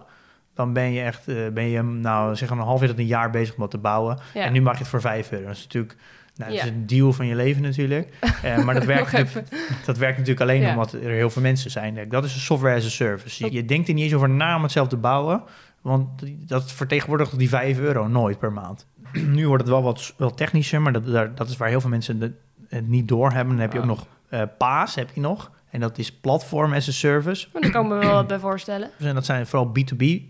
[0.55, 3.07] dan ben je echt, eh, ben je nou zeg maar een half jaar tot een
[3.07, 4.19] jaar bezig om dat te bouwen.
[4.35, 4.45] Ja.
[4.45, 5.47] En nu mag je het voor 5 euro.
[5.47, 5.97] Dat is natuurlijk,
[6.37, 6.67] nou, dat Ja.
[6.67, 8.09] is een deal van je leven natuurlijk.
[8.43, 9.49] Eh, maar dat werkt, natuurlijk,
[9.85, 10.71] dat werkt natuurlijk alleen Ja.
[10.71, 12.09] omdat er heel veel mensen zijn.
[12.09, 13.45] Dat is een software as a service.
[13.45, 15.43] Je, je denkt er niet eens over na om het zelf te bouwen.
[15.81, 16.09] Want
[16.49, 18.87] dat vertegenwoordigt die 5 euro nooit per maand.
[19.13, 22.19] nu wordt het wel wat wel technischer, maar dat, dat is waar heel veel mensen
[22.19, 22.33] de-
[22.69, 23.53] het niet doorhebben.
[23.53, 23.91] Dan heb je ook Oh.
[23.91, 25.51] nog eh PaaS, heb je nog.
[25.71, 27.49] En dat is Platform as a Service.
[27.53, 28.91] Maar daar kan ik me wel wat bij voorstellen.
[28.99, 30.21] En dat zijn vooral B2B eh,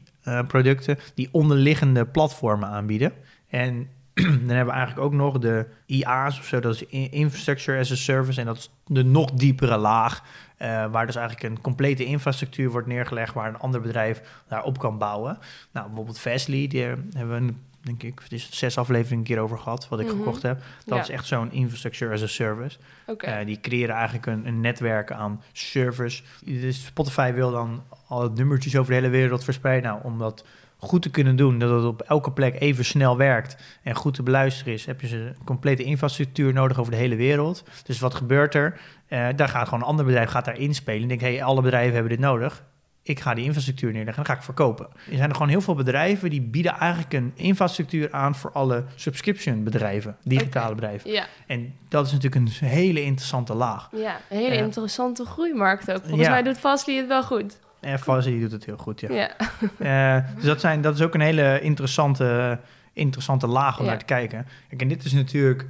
[0.46, 3.12] producten die onderliggende platformen aanbieden.
[3.48, 7.78] En dan hebben we eigenlijk ook nog de IA's of zo, dat is in- Infrastructure
[7.78, 8.40] as a Service.
[8.40, 10.22] En dat is de nog diepere laag,
[10.56, 14.98] eh, waar dus eigenlijk een complete infrastructuur wordt neergelegd, waar een ander bedrijf daarop kan
[14.98, 15.38] bouwen.
[15.72, 19.58] Nou, bijvoorbeeld Fastly, die hebben we, denk ik, het is zes afleveringen een keer over
[19.58, 20.16] gehad, wat ik Mhm.
[20.16, 20.62] gekocht heb.
[20.84, 21.02] Dat Ja.
[21.02, 22.78] is echt zo'n Infrastructure as a Service.
[23.06, 23.26] Oké.
[23.26, 26.24] Eh, die creëren eigenlijk een, een netwerk aan servers.
[26.44, 29.90] Dus Spotify wil dan alle nummertjes over de hele wereld verspreiden.
[29.90, 30.44] Nou, om dat
[30.76, 34.22] goed te kunnen doen, dat het op elke plek even snel werkt en goed te
[34.22, 37.64] beluisteren is, heb je ze een complete infrastructuur nodig over de hele wereld.
[37.84, 38.80] Dus wat gebeurt er?
[39.06, 41.92] Eh, daar gaat gewoon een ander bedrijf gaat daar inspelen en denkt, hey, alle bedrijven
[41.94, 42.62] hebben dit nodig.
[43.04, 44.86] Ik ga die infrastructuur neerleggen en dan ga ik verkopen.
[45.10, 48.84] Er zijn er gewoon heel veel bedrijven die bieden eigenlijk een infrastructuur aan voor alle
[48.94, 51.10] subscription bedrijven, digitale bedrijven.
[51.10, 53.88] Ja, En dat is natuurlijk een hele interessante laag.
[53.92, 54.62] ja, een hele Ja.
[54.62, 56.00] interessante groeimarkt ook.
[56.00, 56.30] Volgens Ja.
[56.30, 57.58] mij doet Fastly het wel goed.
[57.80, 59.12] En Fuzzy doet het heel goed, ja.
[59.12, 59.30] Ja.
[60.18, 62.58] Eh, dus dat, zijn, dat is ook een hele interessante,
[62.92, 63.90] interessante laag om Ja.
[63.90, 64.46] naar te kijken.
[64.68, 65.66] Kijk, en dit is natuurlijk,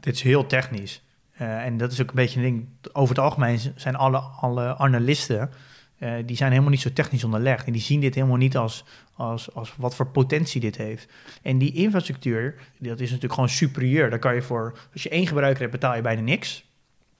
[0.00, 1.02] dit is heel technisch.
[1.32, 4.76] Eh, en dat is ook een beetje een ding, over het algemeen zijn alle, alle
[4.78, 5.50] analisten,
[6.00, 7.66] eh, die zijn helemaal niet zo technisch onderlegd.
[7.66, 8.84] En die zien dit helemaal niet als,
[9.14, 11.08] als, als wat voor potentie dit heeft.
[11.42, 14.10] En die infrastructuur, dat is natuurlijk gewoon superieur.
[14.10, 16.64] Daar kan je voor, als je één gebruiker hebt, betaal je bijna niks.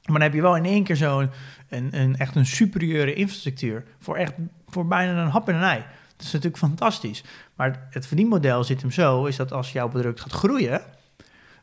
[0.04, 1.30] Maar dan heb je wel in één keer zo'n
[1.68, 4.32] een, een, echt een superieure infrastructuur voor, echt,
[4.68, 5.84] voor bijna een hap en een ei.
[6.16, 7.24] Dat is natuurlijk fantastisch.
[7.54, 10.82] Maar het verdienmodel zit hem zo, is dat als jouw product gaat groeien,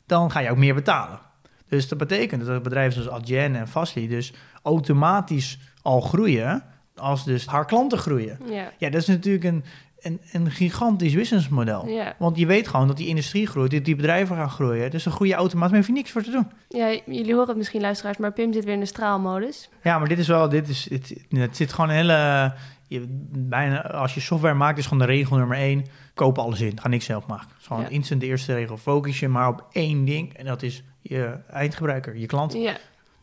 [0.06, 1.20] dan ga je ook meer betalen.
[1.68, 6.64] Dus dat betekent dat bedrijven zoals Adyen en Fastly dus automatisch al groeien
[7.00, 8.40] als dus haar klanten groeien.
[8.50, 8.72] Ja.
[8.78, 9.64] Ja, dat is natuurlijk een,
[10.02, 11.88] een, een gigantisch businessmodel.
[11.88, 12.16] Ja.
[12.20, 14.92] Want je weet gewoon dat die industrie groeit, dat die bedrijven gaan groeien.
[14.92, 16.48] Dus dan groei je automatisch, maar hoef je niks voor te doen.
[16.70, 19.70] ja, jullie horen het misschien luisteraars, maar Pim zit weer in de straalmodus.
[19.84, 22.54] Ja, maar dit is wel, dit is, het, het zit gewoon een hele,
[22.88, 26.80] je, bijna, als je software maakt, is gewoon de regel nummer één, koop alles in,
[26.80, 27.50] ga niks zelf maken.
[27.60, 27.88] Is gewoon Ja.
[27.90, 32.18] instant de eerste regel, focus je maar op één ding en dat is je eindgebruiker,
[32.18, 32.78] je klant, Ja.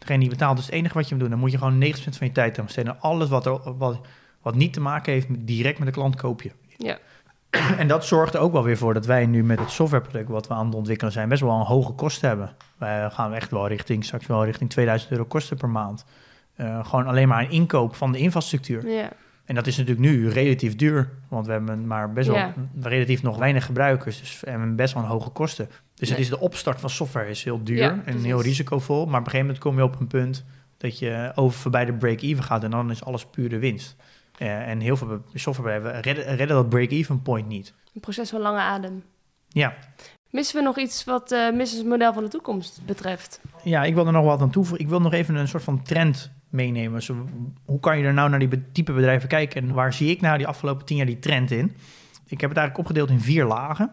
[0.07, 0.57] Degene die betaalt.
[0.57, 2.59] Dus het enige wat je moet doen, dan moet je gewoon 90% van je tijd
[2.59, 3.01] aan besteden.
[3.01, 4.01] Alles wat, er, wat,
[4.43, 6.51] wat niet te maken heeft met, direct met de klant, koop je.
[6.77, 6.99] Ja.
[7.79, 10.47] En dat zorgt er ook wel weer voor dat wij nu met het softwareproduct wat
[10.49, 12.57] we aan het ontwikkelen zijn, best wel een hoge kosten hebben.
[12.79, 16.05] Wij gaan echt wel richting, straks wel richting 2000 euro kosten per maand.
[16.55, 18.88] Eh, gewoon alleen maar een inkoop van de infrastructuur.
[18.88, 19.11] Ja.
[19.45, 22.55] En dat is natuurlijk nu relatief duur, want we hebben maar best wel Ja.
[22.81, 24.19] relatief nog weinig gebruikers.
[24.21, 25.69] Dus we hebben best wel een hoge kosten.
[25.95, 28.97] Dus het is de opstart van software is heel duur Ja, en heel risicovol.
[28.97, 30.45] Maar op een gegeven moment kom je op een punt
[30.77, 33.97] dat je over voorbij de break-even gaat en dan is alles pure winst.
[34.39, 37.75] Eh, en heel veel softwarebedrijven redden, redden dat break-even point niet.
[37.95, 39.03] Een proces van lange adem.
[39.49, 39.75] Ja.
[40.31, 43.41] Missen we nog iets wat het businessmodel van de toekomst betreft?
[43.63, 44.85] ja, ik wil er nog wat aan toevoegen.
[44.85, 47.03] Ik wil nog even een soort van trend meenemen.
[47.03, 47.29] Zo,
[47.64, 50.38] hoe kan je er nou naar die type bedrijven kijken en waar zie ik nou
[50.38, 51.77] die afgelopen tien jaar die trend in?
[52.27, 53.93] Ik heb het eigenlijk opgedeeld in vier lagen.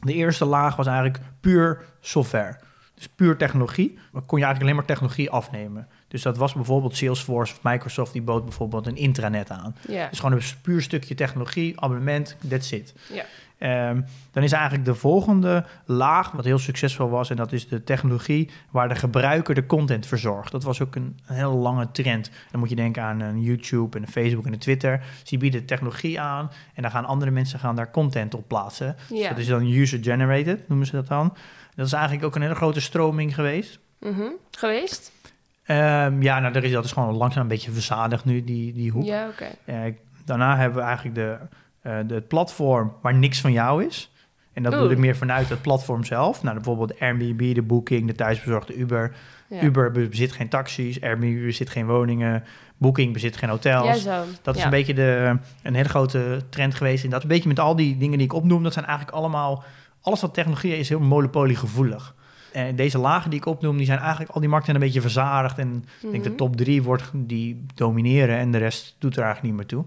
[0.00, 2.58] De eerste laag was eigenlijk puur software.
[2.94, 3.98] Dus puur technologie.
[4.12, 5.88] Dan kon je eigenlijk alleen maar technologie afnemen.
[6.08, 9.76] Dus dat was bijvoorbeeld Salesforce of Microsoft, die bood bijvoorbeeld een intranet aan.
[9.88, 10.08] Ja.
[10.08, 12.94] Dus gewoon een puur stukje technologie, abonnement, that's it.
[13.12, 13.24] Ja.
[13.60, 17.84] Ehm, dan is eigenlijk de volgende laag, wat heel succesvol was, en dat is de
[17.84, 20.52] technologie waar de gebruiker de content verzorgt.
[20.52, 22.30] Dat was ook een, een hele lange trend.
[22.50, 24.98] Dan moet je denken aan een YouTube en een Facebook en een Twitter.
[25.20, 28.96] Dus die bieden technologie aan en dan gaan andere mensen gaan daar content op plaatsen.
[29.08, 31.36] Dus dat is dan user-generated, noemen ze dat dan.
[31.74, 33.78] Dat is eigenlijk ook een hele grote stroming geweest.
[33.98, 34.28] Mhm.
[34.50, 35.12] Geweest?
[35.62, 38.90] Ehm, ja, nou, er is, dat is gewoon langzaam een beetje verzadigd nu, die, die
[38.90, 39.04] hoek.
[39.04, 39.48] Ja, oké.
[39.64, 39.94] Eh,
[40.24, 41.38] daarna hebben we eigenlijk de
[41.82, 44.12] het platform waar niks van jou is.
[44.52, 46.42] En dat bedoel ik meer vanuit het platform zelf.
[46.42, 49.12] Nou, bijvoorbeeld Airbnb, de Booking, de thuisbezorgde Uber.
[49.48, 49.62] Ja.
[49.62, 52.44] Uber bezit geen taxis, Airbnb bezit geen woningen,
[52.76, 54.02] Booking bezit geen hotels.
[54.02, 54.24] Ja.
[54.42, 54.66] Dat is Ja.
[54.66, 57.04] een beetje de, een hele grote trend geweest.
[57.04, 59.64] En dat een beetje met al die dingen die ik opnoem, dat zijn eigenlijk allemaal...
[60.02, 62.14] Alles wat technologie is, heel monopoliegevoelig.
[62.52, 65.58] En deze lagen die ik opnoem, die zijn eigenlijk al die markten een beetje verzadigd.
[65.58, 66.38] En ik denk de Mhm.
[66.38, 69.84] top drie wordt die domineren en de rest doet er eigenlijk niet meer toe.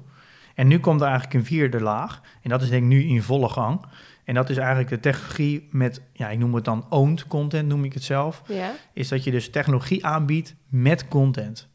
[0.53, 2.21] En nu komt er eigenlijk een vierde laag.
[2.41, 3.85] En dat is denk ik nu in volle gang.
[4.23, 7.83] En dat is eigenlijk de technologie met, ja, ik noem het dan owned content, noem
[7.83, 8.41] ik het zelf.
[8.47, 11.67] Ja, Is dat je dus technologie aanbiedt met content.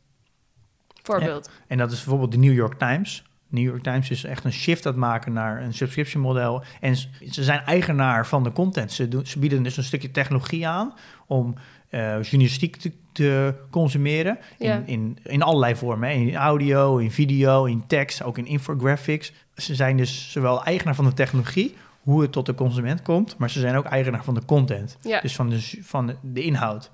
[1.02, 1.50] voorbeeld.
[1.66, 3.22] En dat is bijvoorbeeld de New York Times.
[3.50, 6.62] New York Times is echt een shift aan het maken naar een subscription model.
[6.80, 8.92] En ze zijn eigenaar van de content.
[8.92, 10.94] Ze, doen, ze bieden dus een stukje technologie aan
[11.26, 11.54] om
[11.90, 14.38] journalistiek te, te consumeren.
[14.58, 14.74] Ja.
[14.74, 16.08] In, in, in allerlei vormen.
[16.08, 16.14] Hè.
[16.14, 19.32] In audio, in video, in tekst, ook in infographics.
[19.54, 23.50] Ze zijn dus zowel eigenaar van de technologie, hoe het tot de consument komt, maar
[23.50, 24.96] ze zijn ook eigenaar van de content.
[25.02, 25.20] Ja.
[25.20, 26.90] Dus van de, van de, de inhoud.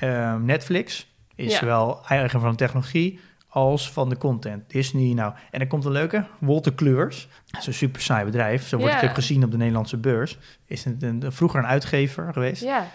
[0.00, 1.58] Ehm, Netflix is Ja.
[1.58, 4.70] zowel eigenaar van de technologie als van de content.
[4.70, 5.34] Disney, nou.
[5.50, 7.28] En er komt een leuke, Wolter Kleurs.
[7.46, 8.68] Dat is een super saai bedrijf.
[8.68, 10.38] Zo wordt het ook gezien op de Nederlandse beurs.
[10.66, 12.62] Is het een, vroeger een uitgever geweest.
[12.62, 12.86] Ja,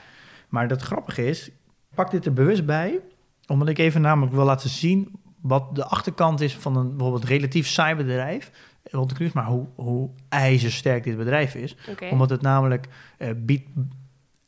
[0.51, 2.99] Maar dat grappige is, ik pak dit er bewust bij,
[3.47, 5.11] omdat ik even namelijk wil laten zien
[5.41, 8.51] wat de achterkant is van een bijvoorbeeld relatief saai bedrijf.
[8.91, 11.75] Wolter Kleurs, maar hoe, hoe ijzersterk dit bedrijf is
[12.11, 12.87] omdat het namelijk
[13.17, 13.67] eh, biedt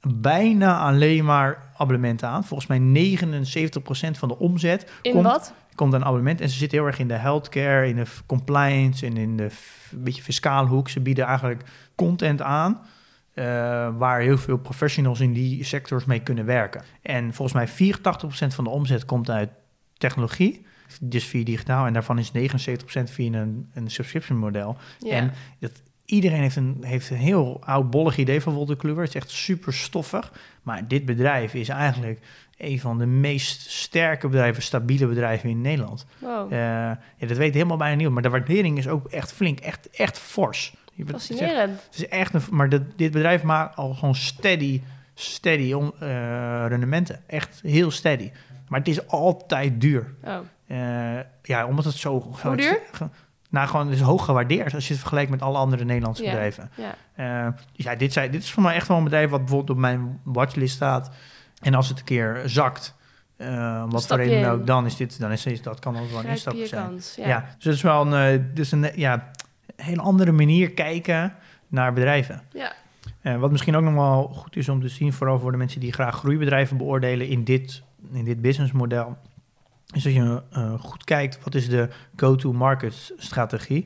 [0.08, 2.44] bijna alleen maar abonnementen aan.
[2.44, 5.54] Volgens mij 79% van de omzet In komt, wat?
[5.76, 6.42] komt aan abonnement.
[6.42, 9.50] En ze zitten heel erg in de healthcare, in de compliance en in de
[9.92, 10.90] beetje fiscale hoek.
[10.90, 11.64] Ze bieden eigenlijk
[11.96, 12.82] content aan
[13.34, 13.46] eh,
[13.98, 16.84] waar heel veel professionals in die sectors mee kunnen werken.
[17.02, 19.50] En volgens mij 84% van de omzet komt uit
[19.98, 20.66] technologie.
[21.02, 21.86] Dus via digitaal.
[21.86, 22.34] En daarvan is 79%
[23.04, 24.78] via een, een subscription model.
[25.10, 29.04] En dat, iedereen heeft een, heeft een heel oudbollig idee van Wolter Kluwer.
[29.04, 30.34] Het is echt super stoffig.
[30.62, 32.20] Maar dit bedrijf is eigenlijk
[32.58, 36.06] een van de meest sterke bedrijven, stabiele bedrijven in Nederland.
[36.20, 36.54] wow.
[36.54, 36.60] Eh,
[37.18, 38.14] ja, dat weet helemaal bijna niemand.
[38.14, 40.76] Maar de waardering is ook echt flink, echt, echt fors.
[40.94, 41.82] Je bent- Het is echt, Fascinerend.
[41.86, 44.82] het is echt een, maar dit, dit bedrijf maakt al gewoon steady,
[45.14, 47.22] steady eh, rendementen.
[47.28, 48.32] Echt heel steady.
[48.68, 50.14] Maar het is altijd duur.
[50.24, 52.34] Oh, Eh, ja, omdat het zo...
[52.42, 52.80] zo Hoe duur?
[52.92, 53.10] ge-
[53.50, 56.30] Nou, gewoon het is hoog gewaardeerd als je het vergelijkt met alle andere Nederlandse Ja.
[56.30, 56.72] bedrijven.
[56.76, 56.96] ja.
[57.46, 59.70] Eh, dus ja, dit, zijn, dit is voor mij echt wel een bedrijf wat bijvoorbeeld
[59.70, 61.10] op mijn watchlist staat.
[61.62, 62.96] En als het een keer zakt,
[63.90, 66.56] wat voor reden ook, dan is dit, dan is dat kan ook wel een instap
[66.64, 66.88] zijn.
[66.90, 67.16] kans.
[67.16, 67.28] Ja.
[67.28, 67.40] Ja.
[67.56, 69.32] dus het is wel een, dus een ja,
[69.76, 71.36] hele andere manier kijken
[71.68, 72.42] naar bedrijven.
[72.52, 72.74] Ja.
[73.22, 75.80] Eh, wat misschien ook nog wel goed is om te zien, vooral voor de mensen
[75.80, 79.18] die graag groeibedrijven beoordelen in dit, in dit businessmodel,
[79.94, 83.86] is dat je eh, goed kijkt wat is de go-to-market strategie.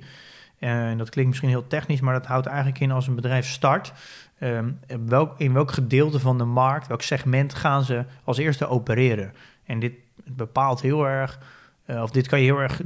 [0.60, 3.48] Eh, En dat klinkt misschien heel technisch, maar dat houdt eigenlijk in als een bedrijf
[3.48, 3.94] start.
[5.06, 9.34] welk, in welk gedeelte van de markt, welk segment gaan ze als eerste opereren?
[9.66, 9.94] En dit
[10.26, 11.40] bepaalt heel erg,
[11.88, 12.82] eh, of dit kan je heel erg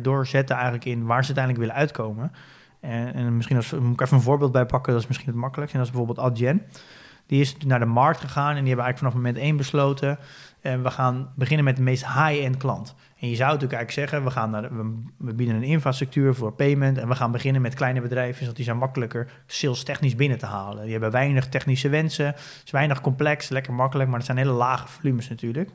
[0.00, 2.32] doorzetten eigenlijk in waar ze uiteindelijk willen uitkomen.
[2.80, 5.38] En, en misschien als, moet ik even een voorbeeld bij pakken, dat is misschien het
[5.38, 5.74] makkelijkst.
[5.74, 6.62] En dat is bijvoorbeeld Adyen.
[7.26, 10.18] Die is naar de markt gegaan en die hebben eigenlijk vanaf moment één besloten.
[10.60, 12.94] En we gaan beginnen met de meest high-end klant.
[13.18, 14.68] En je zou natuurlijk eigenlijk zeggen, we, gaan naar
[15.16, 16.98] we, bieden een infrastructuur voor payment.
[16.98, 20.46] En we gaan beginnen met kleine bedrijven, want die zijn makkelijker sales technisch binnen te
[20.46, 20.82] halen.
[20.82, 24.88] Die hebben weinig technische wensen, is weinig complex, lekker makkelijk, maar het zijn hele lage
[24.88, 25.70] volumes natuurlijk.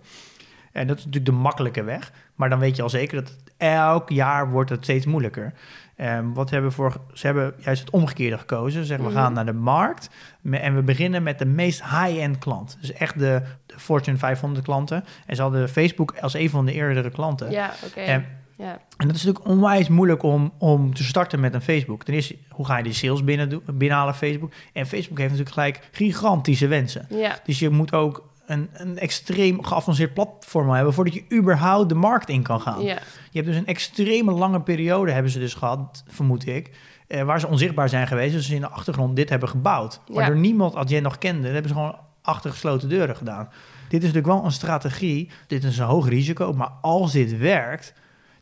[0.71, 2.11] En dat is natuurlijk de makkelijke weg.
[2.35, 5.53] Maar dan weet je al zeker dat het elk jaar wordt het steeds moeilijker.
[5.95, 8.79] Ehm, wat hebben we voor, ze hebben juist het omgekeerde gekozen.
[8.81, 9.21] Ze zeggen, we Mhm.
[9.21, 10.09] gaan naar de markt
[10.51, 12.77] en we beginnen met de meest high-end klant.
[12.81, 15.03] Dus echt de, de Fortune 500 klanten.
[15.25, 17.51] En ze hadden Facebook als een van de eerdere klanten.
[17.51, 17.99] Ja, oké.
[17.99, 18.25] En,
[18.57, 18.79] Ja.
[18.97, 22.03] en dat is natuurlijk onwijs moeilijk om, om te starten met een Facebook.
[22.03, 24.51] Ten eerste, hoe ga je die sales binnen, binnenhalen Facebook?
[24.73, 27.05] En Facebook heeft natuurlijk gelijk gigantische wensen.
[27.09, 27.39] Ja.
[27.45, 32.29] Dus je moet ook een, een extreem geavanceerd platform hebben voordat je überhaupt de markt
[32.29, 32.81] in kan gaan.
[32.83, 32.93] Ja.
[33.31, 36.69] Je hebt dus een extreme lange periode hebben ze dus gehad, vermoed ik,
[37.07, 38.33] eh, waar ze onzichtbaar zijn geweest.
[38.33, 39.99] Dus ze in de achtergrond dit hebben gebouwd.
[40.05, 40.13] Ja.
[40.13, 41.41] Waardoor niemand Adyen nog kende.
[41.41, 43.49] Dat hebben ze gewoon achter gesloten deuren gedaan.
[43.89, 45.29] Dit is natuurlijk wel een strategie.
[45.47, 46.53] Dit is een hoog risico.
[46.53, 47.93] Maar als dit werkt,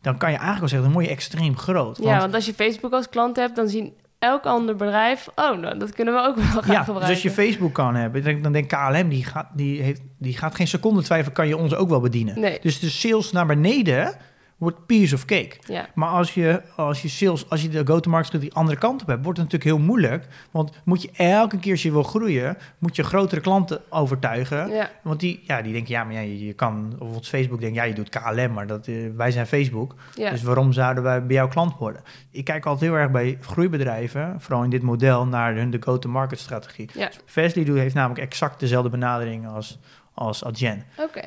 [0.02, 1.98] dan kan je eigenlijk wel zeggen, dan word je extreem groot.
[1.98, 5.28] ja, Want- want als je Facebook als klant hebt, dan zien elk ander bedrijf...
[5.36, 7.10] Oh, nou, dat kunnen we ook wel gaan ja, dus gebruiken.
[7.10, 10.56] als je Facebook kan hebben, dan- dan denkt KLM, die gaat, die, heeft, die gaat
[10.56, 12.40] geen seconde twijfelen, kan je ons ook wel bedienen.
[12.40, 12.60] Nee.
[12.62, 14.16] Dus de sales naar beneden
[14.60, 15.56] wordt piece of cake.
[15.68, 15.88] Ja.
[15.96, 19.24] Maar als je, als je sales, als je de go-to-market die andere kant op hebt,
[19.24, 20.26] wordt het natuurlijk heel moeilijk.
[20.52, 24.70] Want moet je elke keer als je wil groeien, moet je grotere klanten overtuigen.
[24.70, 24.90] Ja.
[25.04, 27.76] Want die, ja, die denken, ja, maar ja, je, je kan, of bijvoorbeeld Facebook denkt,
[27.76, 29.96] ja, je doet KLM, maar dat, eh, wij zijn Facebook.
[30.32, 32.02] Dus waarom zouden wij bij jouw klant worden?
[32.32, 36.40] Ik kijk altijd heel erg bij groeibedrijven, vooral in dit model, naar hun de go-to-market
[36.40, 36.90] strategie.
[36.94, 37.10] Ja.
[37.26, 39.80] Fastly heeft namelijk exact dezelfde benadering als,
[40.14, 40.84] als Adyen.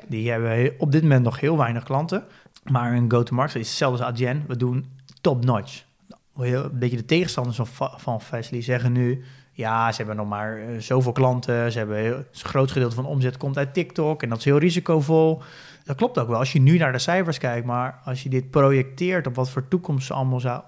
[0.09, 2.25] Die hebben he- op dit moment nog heel weinig klanten.
[2.71, 4.45] Maar hun go-to-market is hetzelfde als Adyen.
[4.47, 4.87] We doen
[5.21, 5.85] top-notch.
[6.37, 9.25] Een beetje de tegenstanders van, van Fastly zeggen nu...
[9.55, 11.73] Ja, ze hebben nog maar eh, zoveel klanten.
[11.73, 14.23] Ze hebben het grootste gedeelte van de omzet komt uit TikTok.
[14.23, 15.43] En dat is heel risicovol.
[15.85, 17.67] Dat klopt ook wel als je nu naar de cijfers kijkt.
[17.67, 20.63] Maar als je dit projecteert op wat voor toekomst ze allemaal zou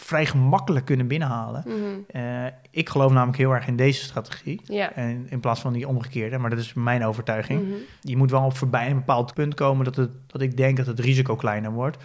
[0.00, 1.64] vrij gemakkelijk kunnen binnenhalen.
[1.66, 1.76] Mhm.
[2.06, 4.60] Eh, ik geloof namelijk heel erg in deze strategie.
[4.94, 6.38] En in plaats van die omgekeerde.
[6.38, 7.72] Maar dat is mijn overtuiging Mhm.
[8.00, 10.86] je moet wel op voorbij een bepaald punt komen dat, het, dat ik denk dat
[10.86, 11.96] het risico kleiner wordt.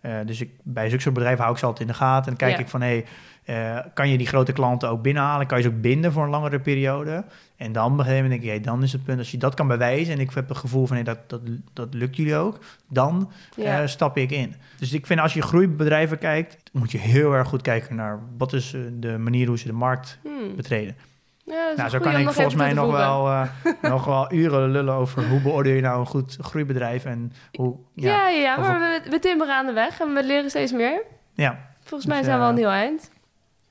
[0.00, 2.32] Eh, dus ik, bij zulke soort bedrijven hou ik ze altijd in de gaten.
[2.32, 3.04] En kijk ik van, hé,
[3.44, 5.46] hey, eh, kan je die grote klanten ook binnenhalen?
[5.46, 7.24] Kan je ze ook binden voor een langere periode?
[7.56, 10.14] En dan denk ik, dan is het punt, als je dat kan bewijzen...
[10.14, 11.40] en ik heb het gevoel van, hey, dat, dat,
[11.72, 13.80] dat lukt jullie ook, dan Ja.
[13.80, 14.54] eh, stap ik in.
[14.78, 18.20] Dus ik vind als je groeibedrijven kijkt, moet je heel erg goed kijken naar...
[18.38, 20.56] wat is eh, de manier hoe ze de markt Hmm.
[20.56, 20.96] betreden.
[21.44, 23.48] Ja, Nou, zo kan ik volgens mij nog wel, eh,
[23.90, 27.76] nog wel uren lullen over hoe beoordeel je nou een goed groeibedrijf en hoe...
[27.94, 31.02] Ja, Ja, ja, maar we, we timmeren aan de weg en we leren steeds meer.
[31.34, 31.58] ja.
[31.80, 33.10] Volgens mij Dus, zijn we al een heel eind.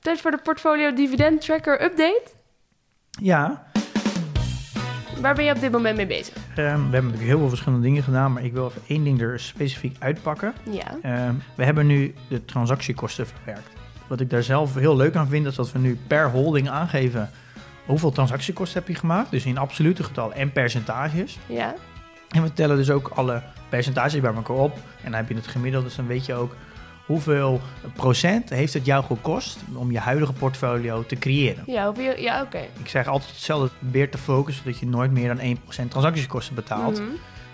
[0.00, 2.22] Tijd voor de portfolio dividend tracker update.
[3.10, 3.66] ja
[5.20, 6.34] Waar ben je op dit moment mee bezig?
[6.34, 9.20] ehm, we hebben natuurlijk heel veel verschillende dingen gedaan, maar ik wil even één ding
[9.20, 10.52] er specifiek uitpakken.
[10.70, 10.96] Ja.
[11.02, 13.68] Ehm, we hebben nu de transactiekosten verwerkt.
[14.06, 17.30] Wat ik daar zelf heel leuk aan vind, is dat we nu per holding aangeven
[17.86, 19.30] hoeveel transactiekosten heb je gemaakt.
[19.30, 21.38] Dus in absolute getallen en percentages.
[21.46, 21.74] Ja.
[22.30, 24.74] En we tellen dus ook alle percentages bij elkaar op.
[24.74, 26.54] En dan heb je het gemiddeld, dus dan weet je ook
[27.06, 27.60] hoeveel
[27.94, 31.62] procent heeft het jou gekost om je huidige portfolio te creëren.
[31.66, 32.58] Ja, hoeveel- ja oké.
[32.82, 37.00] Ik zeg altijd hetzelfde, probeer te focussen dat je nooit meer dan 1% transactiekosten betaalt.
[37.00, 37.08] Mhm.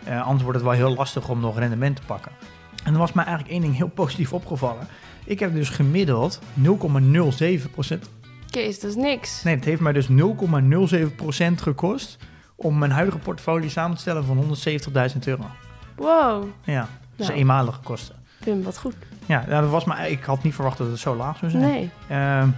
[0.05, 2.33] Eh, anders wordt het wel heel lastig om nog rendement te pakken.
[2.85, 4.87] En er was mij eigenlijk één ding heel positief opgevallen.
[5.25, 8.09] Ik heb dus gemiddeld 0,07%.
[8.51, 9.43] Kees, dat is niks.
[9.43, 12.17] Nee, het heeft mij dus 0,07% gekost
[12.57, 15.45] om mijn huidige portfolio samen te stellen van 170.000 euro.
[15.97, 16.45] Wow.
[16.65, 16.89] Ja, dat
[17.21, 17.39] is Nou.
[17.39, 18.15] eenmalige kosten.
[18.45, 18.95] Pim, wat goed.
[19.27, 21.63] Ja, nou, dat was maar, ik had niet verwacht dat het zo laag zou zijn.
[21.63, 21.91] Nee.
[22.09, 22.49] Ehm,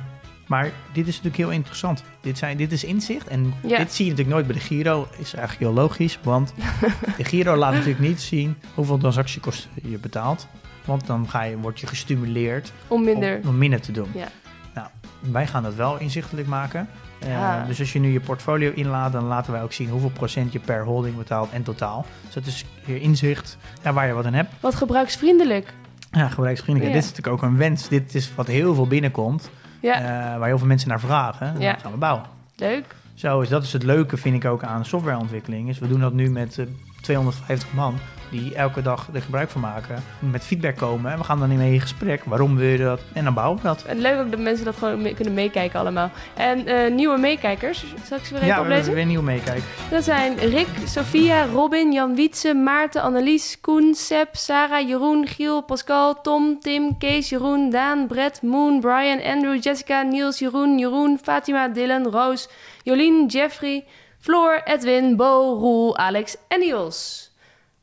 [0.46, 2.04] maar dit is natuurlijk heel interessant.
[2.20, 3.28] Dit, zijn, dit is inzicht.
[3.28, 3.78] En Ja.
[3.78, 5.08] dit zie je natuurlijk nooit bij de Giro.
[5.18, 6.18] Is eigenlijk heel logisch.
[6.22, 6.54] Want
[7.16, 10.46] de Giro laat natuurlijk niet zien hoeveel transactiekosten je betaalt.
[10.84, 13.40] Want dan ga je, word je gestimuleerd Om minder.
[13.42, 14.08] om, om minder te doen.
[14.14, 14.28] Ja.
[14.74, 14.86] Nou,
[15.20, 16.88] wij gaan dat wel inzichtelijk maken.
[17.18, 17.64] Eh, Ja.
[17.66, 20.58] Dus als je nu je portfolio inlaat, dan laten wij ook zien hoeveel procent je
[20.58, 22.06] per holding betaalt en totaal.
[22.24, 24.52] Dus dat is weer inzicht ja, waar je wat aan hebt.
[24.60, 25.72] Wat gebruiksvriendelijk.
[26.14, 26.94] Ja, gebruiksvriendelijk.
[26.94, 27.00] Ja.
[27.00, 27.88] Dit is natuurlijk ook een wens.
[27.88, 29.50] Dit is wat heel veel binnenkomt.
[29.80, 31.46] Ja, eh, waar heel veel mensen naar vragen.
[31.54, 31.72] En Ja.
[31.72, 32.24] Dat gaan we bouwen.
[32.56, 32.84] leuk.
[33.14, 35.68] Zo is dat is het leuke, vind ik ook aan softwareontwikkeling.
[35.68, 36.66] Is we doen dat nu met eh,
[37.04, 37.98] 250 man
[38.30, 40.02] die elke dag er gebruik van maken.
[40.18, 41.12] Met feedback komen.
[41.12, 42.22] En we gaan dan mee in gesprek.
[42.24, 43.00] Waarom wil je dat?
[43.12, 43.82] En dan bouwen we dat.
[43.84, 46.10] En leuk ook dat mensen dat gewoon mee- kunnen meekijken allemaal.
[46.34, 48.84] En eh, nieuwe meekijkers, zal ik ze weer even Ja, we oplezen?
[48.84, 49.64] hebben weer nieuw meekijken.
[49.90, 56.20] Dat zijn Rick, Sophia, Robin, Jan Wietse, Maarten, Annelies, Koen, Seb, Sarah, Jeroen, Giel, Pascal,
[56.20, 62.06] Tom, Tim, Kees, Jeroen, Daan, Brett, Moon, Brian, Andrew, Jessica, Niels, Jeroen, Jeroen, Fatima, Dylan,
[62.06, 62.48] Roos,
[62.82, 63.84] Jolien, Jeffrey,
[64.24, 67.32] Floor, Edwin, Bo, Roel, Alex en Niels.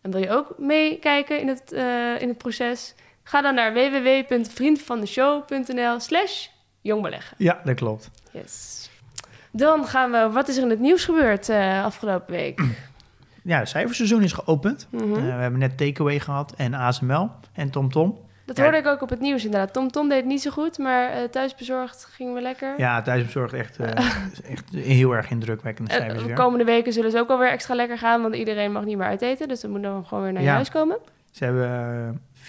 [0.02, 2.96] En wil je ook meekijken in, het, eh, in het proces?
[3.24, 6.48] Ga dan naar www.vriendvandeshow.nl slash
[6.82, 7.38] jongbeleggen.
[7.38, 8.10] Ja, dat klopt.
[8.32, 8.90] Yes.
[9.52, 10.30] Dan gaan we...
[10.32, 12.62] Wat is er in het nieuws gebeurd eh, afgelopen week?
[13.44, 14.88] Ja, het cijferseizoen is geopend.
[14.90, 15.04] Mhm.
[15.04, 18.18] Eh, we hebben net Takeaway gehad en ASML en TomTom.
[18.46, 18.64] Dat Ja.
[18.64, 19.74] hoorde ik ook op het nieuws inderdaad.
[19.74, 22.74] Tom Tom deed het niet zo goed, maar eh, thuisbezorgd gingen we lekker.
[22.78, 23.90] Ja, thuisbezorgd echt, eh,
[24.54, 26.36] echt heel erg indrukwekkende En cijfers de weer.
[26.36, 29.22] komende weken zullen ze ook alweer extra lekker gaan, want iedereen mag niet meer uit
[29.22, 29.48] eten.
[29.48, 30.98] Dus dan moet dan gewoon weer naar je huis komen.
[31.32, 31.70] Ze hebben
[32.10, 32.46] eh,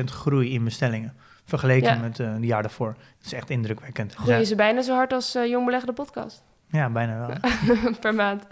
[0.00, 1.14] 64% groei in bestellingen.
[1.44, 2.00] Vergeleken Ja.
[2.00, 2.88] met eh de jaar daarvoor.
[3.16, 4.14] Het is echt indrukwekkend.
[4.14, 7.36] Groeien ze bijna zo hard als eh Jong Belegde podcast Ja, bijna wel.
[8.00, 8.44] per maand.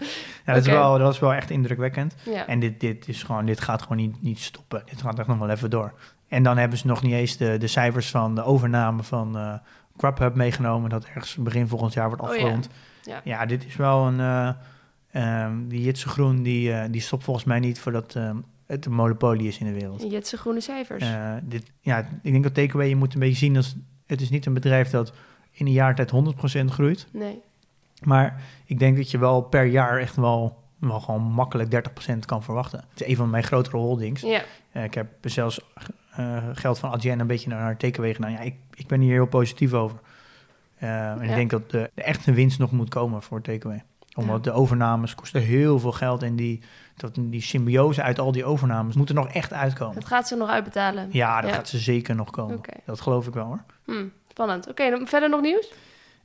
[0.45, 2.15] Ja, dat, is wel dat is wel echt indrukwekkend.
[2.23, 2.47] Ja.
[2.47, 4.81] En dit, dit, is gewoon, dit gaat gewoon niet, niet stoppen.
[4.85, 5.93] Dit gaat echt nog wel even door.
[6.29, 9.53] En dan hebben ze nog niet eens de, de cijfers van de overname van eh
[9.97, 10.89] Grubhub meegenomen.
[10.89, 12.33] Dat ergens begin volgend jaar wordt Oh ja.
[12.33, 12.69] afgerond.
[13.03, 13.21] Ja.
[13.23, 13.45] ja.
[13.45, 14.19] dit is wel een...
[14.19, 14.49] eh,
[15.11, 18.93] ehm, die Jitse Groen, die, eh, die stopt volgens mij niet voordat ehm, het een
[18.93, 20.11] monopolie is in de wereld.
[20.11, 21.05] Jetse groene cijfers.
[21.43, 23.75] Dit, ja, ik denk dat Takeaway je moet een beetje zien als...
[24.05, 25.13] Het is niet een bedrijf dat
[25.51, 26.11] in een jaar tijd
[26.61, 27.07] 100% groeit.
[27.11, 27.41] Nee.
[28.03, 32.43] Maar ik denk dat je wel per jaar echt wel, wel gewoon makkelijk 30% kan
[32.43, 32.83] verwachten.
[32.89, 34.21] Het is een van mijn grotere holdings.
[34.21, 34.43] Ja.
[34.83, 35.59] Ik heb zelfs
[36.53, 38.31] geld van Adyen een beetje naar Takeaway gedaan.
[38.31, 39.97] Ja, ik, ik ben hier heel positief over.
[40.77, 43.83] Eh, en ik denk dat de, de echte winst nog moet komen voor Takeaway.
[44.15, 44.51] Omdat Ja.
[44.51, 46.23] de overnames kosten heel veel geld.
[46.23, 46.61] En die,
[46.95, 49.95] dat, die symbiose uit al die overnames moet er nog echt uitkomen.
[49.95, 51.09] Het gaat ze nog uitbetalen.
[51.11, 51.55] Ja, dat Ja.
[51.55, 52.61] gaat ze zeker nog komen.
[52.85, 53.63] Dat geloof ik wel hoor.
[53.85, 54.69] Hm, spannend.
[54.69, 55.73] Oké, dan verder nog nieuws?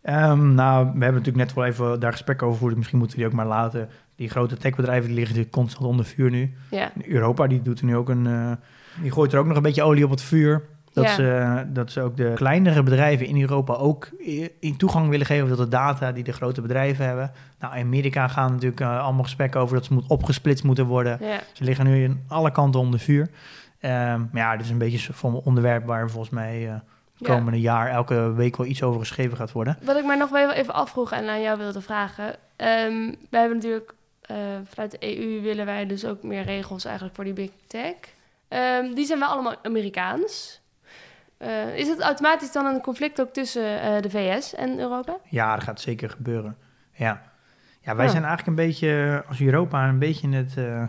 [0.05, 2.77] Ehm, nou, we hebben natuurlijk net wel even daar gesprek over gevoerd.
[2.77, 3.89] Misschien moeten we die ook maar laten.
[4.17, 6.55] Die grote techbedrijven die liggen natuurlijk constant onder vuur nu.
[6.71, 6.93] Ja.
[7.09, 8.27] Europa die doet er nu ook een.
[8.27, 8.51] eh,
[9.03, 10.63] die gooit er ook nog een beetje olie op het vuur.
[10.93, 11.11] Dat, Ja.
[11.15, 15.49] ze, dat ze ook de kleinere bedrijven in Europa ook i- in toegang willen geven
[15.49, 17.31] tot de data die de grote bedrijven hebben.
[17.61, 21.19] Nou, in Amerika gaan natuurlijk eh, allemaal gesprekken over dat ze moet opgesplitst moeten worden.
[21.21, 21.41] Ja.
[21.53, 23.29] Ze liggen nu in alle kanten onder vuur.
[23.81, 26.83] Ehm, maar ja, dit is een beetje een onderwerp waar volgens mij
[27.21, 27.35] eh Ja.
[27.35, 29.79] komende jaar elke week wel iets over geschreven gaat worden.
[29.83, 32.35] Wat ik mij nog wel even afvroeg en aan jou wilde vragen.
[32.57, 37.15] Ehm wij hebben natuurlijk eh, vanuit de EU willen wij dus ook meer regels eigenlijk
[37.15, 37.95] voor die big tech.
[38.49, 40.61] Ehm, die zijn wel allemaal Amerikaans.
[41.37, 45.17] Eh, is het automatisch dan een conflict ook tussen eh, de VS en Europa?
[45.29, 46.57] Ja, dat gaat zeker gebeuren.
[46.93, 47.23] Ja,
[47.81, 48.11] ja wij Ja.
[48.11, 50.83] zijn eigenlijk een beetje, als Europa, een beetje het, eh,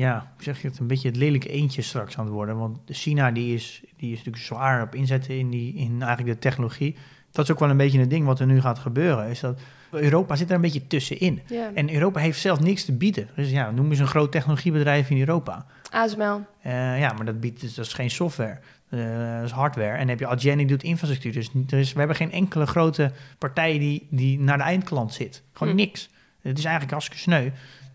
[0.00, 2.58] ja, hoe zeg je het, een beetje het lelijke eentje straks aan het worden.
[2.58, 6.48] Want China die is, die is natuurlijk zwaar op inzetten in, die, in eigenlijk de
[6.48, 6.96] technologie.
[7.30, 9.28] Dat is ook wel een beetje het ding wat er nu gaat gebeuren.
[9.28, 11.40] Is dat Europa zit er een beetje tussenin.
[11.46, 11.70] Ja.
[11.74, 13.28] En Europa heeft zelf niks te bieden.
[13.36, 15.66] Dus ja, noem eens een groot technologiebedrijf in Europa.
[15.90, 16.40] ASML.
[16.62, 18.58] Eh, ja, maar dat biedt dus, dat is geen software.
[18.88, 19.92] Eh, dat is hardware.
[19.92, 21.32] En dan heb je Adyen die doet infrastructuur.
[21.32, 25.42] Dus, dus we hebben geen enkele grote partij die, die naar de eindklant zit.
[25.52, 25.78] Gewoon Hm.
[25.78, 26.08] niks.
[26.42, 27.50] Het is eigenlijk hartstikke sneu.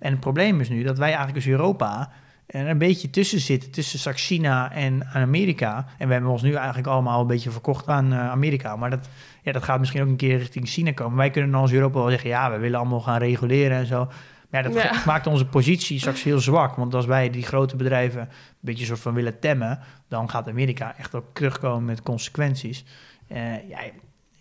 [0.05, 2.09] En het probleem is nu dat wij eigenlijk als Europa
[2.45, 3.71] er een beetje tussen zitten.
[3.71, 5.85] Tussen straks China en Amerika.
[5.97, 8.75] En we hebben ons nu eigenlijk allemaal een beetje verkocht aan eh, Amerika.
[8.75, 9.09] Maar dat,
[9.41, 11.17] ja, dat gaat misschien ook een keer richting China komen.
[11.17, 12.29] Wij kunnen dan als Europa wel zeggen...
[12.29, 14.05] ja, we willen allemaal gaan reguleren en zo.
[14.49, 15.01] Maar ja, dat Ja.
[15.05, 16.75] maakt onze positie straks heel zwak.
[16.75, 18.27] Want als wij die grote bedrijven een
[18.59, 19.79] beetje soort van willen temmen...
[20.07, 22.85] dan gaat Amerika echt ook terugkomen met consequenties.
[23.27, 23.79] Eh, ja,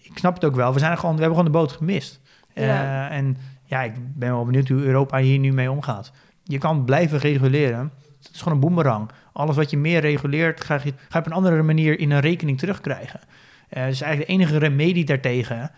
[0.03, 0.73] ik snap het ook wel.
[0.73, 2.21] We, zijn gewoon, we hebben gewoon de boot gemist.
[2.55, 3.11] Eh, Ja.
[3.11, 3.37] En
[3.75, 6.13] ja, ik ben wel benieuwd hoe Europa hier nu mee omgaat.
[6.43, 7.93] Je kan blijven reguleren.
[8.23, 9.11] Het is gewoon een boemerang.
[9.33, 12.21] Alles wat je meer reguleert, ga je, ga je op een andere manier in een
[12.21, 13.21] rekening terugkrijgen.
[13.69, 15.71] Eh dus eigenlijk de enige remedie daartegen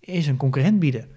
[0.00, 1.08] is een concurrent bieden.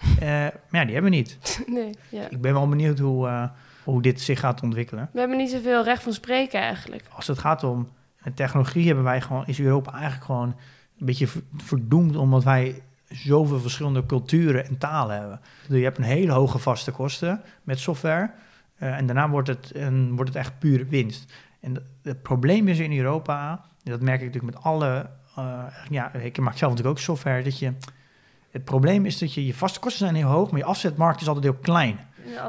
[0.00, 1.38] Eh, maar ja, die hebben we niet.
[1.66, 2.28] nee, ja.
[2.30, 3.48] Ik ben wel benieuwd hoe, eh,
[3.84, 5.08] hoe dit zich gaat ontwikkelen.
[5.12, 7.04] We hebben niet zoveel recht van spreken eigenlijk.
[7.14, 7.88] Als het gaat om
[8.34, 10.54] technologie, hebben wij gewoon, is Europa eigenlijk gewoon
[10.98, 15.40] een beetje ver- verdoemd omdat wij zoveel verschillende culturen en talen hebben.
[15.68, 18.30] Dus je hebt een hele hoge vaste kosten met software.
[18.76, 21.32] eh, en daarna wordt het, een, wordt het echt pure winst.
[21.60, 23.50] En het probleem is in Europa,
[23.84, 25.10] en dat merk ik natuurlijk met alle.
[25.36, 27.42] eh, ja, ik maak zelf natuurlijk ook software.
[27.42, 27.72] Dat je,
[28.50, 31.26] het probleem is dat je, je vaste kosten zijn heel hoog, maar je afzetmarkt is
[31.26, 31.98] altijd heel klein.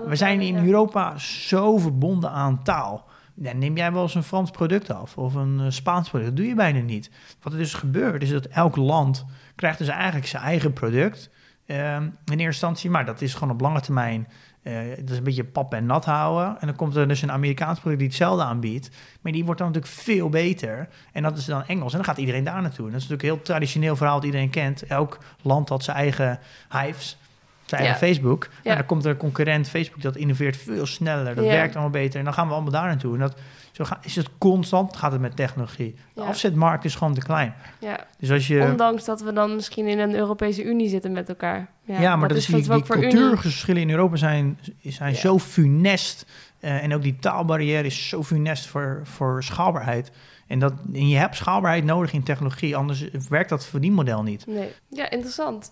[0.07, 0.64] We zijn in ja.
[0.64, 3.07] Europa zo verbonden aan taal.
[3.34, 6.30] Ja, neem jij wel eens een Frans product af of een eh, Spaans product?
[6.30, 7.10] Dat doe je bijna niet.
[7.41, 9.26] Wat er dus gebeurt is dat elk land
[9.60, 11.30] krijgt dus eigenlijk zijn eigen product
[11.66, 12.89] ehm, in eerste instantie.
[12.89, 14.28] Maar dat is gewoon op lange termijn,
[14.64, 16.57] eh, dat is een beetje pap en nat houden.
[16.62, 18.89] En dan komt er dus een Amerikaans product die hetzelfde aanbiedt.
[19.22, 20.88] Maar die wordt dan natuurlijk veel beter.
[21.14, 21.91] En dat is dan Engels.
[21.91, 22.86] En dan gaat iedereen daar naartoe.
[22.86, 24.84] En dat is natuurlijk een heel traditioneel verhaal dat iedereen kent.
[24.84, 26.39] Elk land had zijn eigen
[26.70, 27.18] hives.
[27.66, 27.99] Zijn eigen.
[28.07, 28.49] Facebook.
[28.64, 28.70] Ja.
[28.72, 31.36] En dan komt er een concurrent, Facebook, dat innoveert veel sneller.
[31.36, 31.51] Dat Ja.
[31.51, 32.20] werkt allemaal beter.
[32.20, 33.14] En dan gaan we allemaal daar naartoe.
[33.14, 33.36] En dat,
[33.80, 35.96] zo ga, is het constant, gaat het met technologie.
[36.14, 36.28] De Ja.
[36.28, 37.54] afzetmarkt is gewoon te klein.
[37.80, 38.06] Ja.
[38.18, 38.62] Dus als je...
[38.62, 41.70] Ondanks dat we dan misschien in een Europese Unie zitten met elkaar.
[41.84, 46.26] Ja, maar dat, is die, die cultuurgeschillen in Europa zijn, zijn zo funest.
[46.60, 50.12] Eh, en ook die taalbarrière is zo funest voor, voor schaalbaarheid.
[50.48, 54.48] En, dat, en je hebt schaalbaarheid nodig in technologie, anders werkt dat verdienmodel niet.
[54.48, 54.72] Nee.
[54.90, 55.72] Ja, interessant.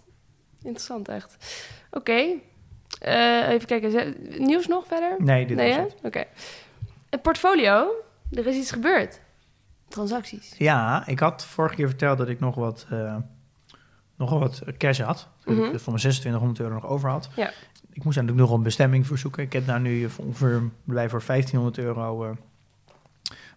[0.62, 1.38] Interessant echt.
[1.92, 2.24] Oké.
[3.00, 4.16] Eh, even kijken.
[4.38, 5.16] Nieuws nog verder?
[5.18, 6.22] Nee, dit nee, was hè?
[7.10, 7.22] Het.
[7.22, 7.90] Portfolio.
[8.32, 9.20] Er is iets gebeurd.
[9.88, 10.56] Transacties.
[10.58, 13.16] Ja, ik had vorige keer verteld dat ik nog wat, eh,
[14.16, 15.28] nog wel wat cash had.
[15.44, 15.64] Dat Mhm.
[15.64, 17.30] ik voor mijn 2600 euro nog over had.
[17.36, 17.52] Ja.
[17.94, 19.44] Ik moest natuurlijk nog een bestemming voor zoeken.
[19.44, 22.30] Ik heb daar nu voor ongeveer bij voor 1500 euro eh,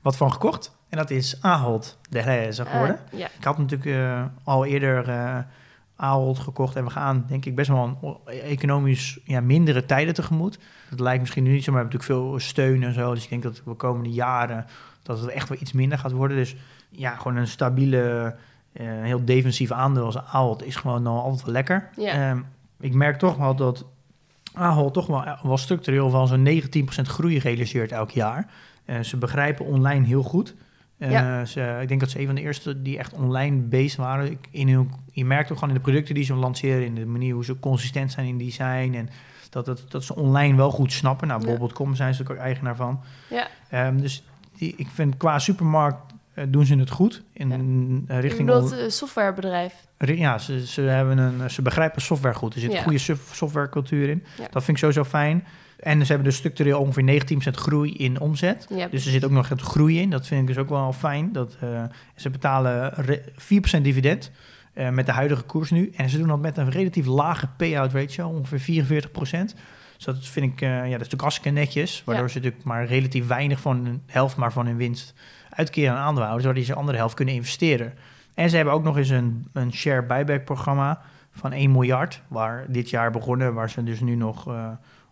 [0.01, 0.77] wat van gekocht.
[0.89, 3.01] En dat is Ahold de Reze geworden.
[3.13, 3.27] Eh, ja.
[3.39, 5.09] Ik had natuurlijk al eerder
[6.01, 6.77] Ahold gekocht.
[6.77, 10.59] En we gaan denk ik best wel een economisch ja, mindere tijden tegemoet.
[10.91, 13.15] Dat lijkt misschien nu niet zo, maar we hebben natuurlijk veel steun en zo.
[13.15, 14.67] Dus ik denk dat de komende jaren
[15.03, 16.37] dat het echt wel iets minder gaat worden.
[16.37, 16.57] Dus
[16.91, 18.35] ja, gewoon een stabiele,
[18.73, 21.91] eh, heel defensief aandeel als Ahold is gewoon nog altijd wel lekker.
[21.97, 22.13] Ja.
[22.13, 22.41] Ehm,
[22.81, 23.87] ik merk toch wel dat
[24.55, 28.51] Ahold toch wel, wel structureel wel zo'n 19% groei realiseert elk jaar.
[28.85, 30.55] Eh, ze begrijpen online heel goed.
[31.01, 31.45] Eh, Ja.
[31.45, 34.31] ze, ik denk dat ze een van de eerste die echt online based waren.
[34.31, 37.07] Ik, in hun, je merkt ook gewoon in de producten die ze lanceren, in de
[37.07, 39.09] manier hoe ze consistent zijn in design en
[39.51, 41.29] dat, dat, dat ze online wel goed snappen.
[41.29, 41.47] Nou, Ja.
[41.47, 43.01] bijvoorbeeld.com zijn ze natuurlijk ook eigenaar van.
[43.31, 43.47] Ja.
[43.71, 44.25] Ehm, dus
[44.59, 48.15] die, ik vind qua supermarkt eh, doen ze het goed in Ja.
[48.15, 49.75] eh, richting bedoelt eh, softwarebedrijf.
[49.99, 52.55] Ri- Ja, ze, ze, hebben een, ze begrijpen software goed.
[52.55, 52.77] Er zit Ja.
[52.79, 54.25] een goede sof- softwarecultuur in.
[54.39, 54.47] Ja.
[54.51, 55.45] Dat vind ik sowieso fijn.
[55.81, 58.66] En ze hebben dus structureel ongeveer 19% groei in omzet.
[58.91, 60.11] Dus er zit ook nog het groei in.
[60.11, 61.33] Dat vind ik dus ook wel fijn.
[61.33, 61.83] Dat, eh,
[62.16, 64.31] ze betalen re- 4% dividend
[64.72, 65.91] eh, met de huidige koers nu.
[65.97, 69.55] En ze doen dat met een relatief lage payout ratio, ongeveer 44%.
[69.97, 72.03] Dus dat vind ik, eh, ja, dat is natuurlijk hartstikke netjes.
[72.05, 72.31] Waardoor Ja.
[72.31, 75.14] ze natuurlijk maar relatief weinig van hun helft maar van hun winst
[75.51, 76.45] uitkeren aan aandeelhouders.
[76.45, 77.93] Waardoor ze de andere helft kunnen investeren.
[78.35, 81.01] En ze hebben ook nog eens een, een share buyback programma
[81.33, 82.22] van 1 miljard.
[82.28, 84.47] Waar dit jaar begonnen, waar ze dus nu nog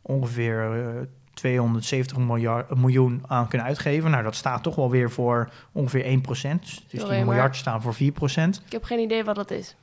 [0.08, 1.02] ongeveer eh,
[1.34, 4.10] 270 miljard, miljoen aan kunnen uitgeven.
[4.10, 6.60] Nou, dat staat toch wel weer voor ongeveer 1%.
[6.60, 7.96] Dus die Sorry, maar- miljard staan voor 4%.
[8.66, 9.76] Ik heb geen idee wat dat is.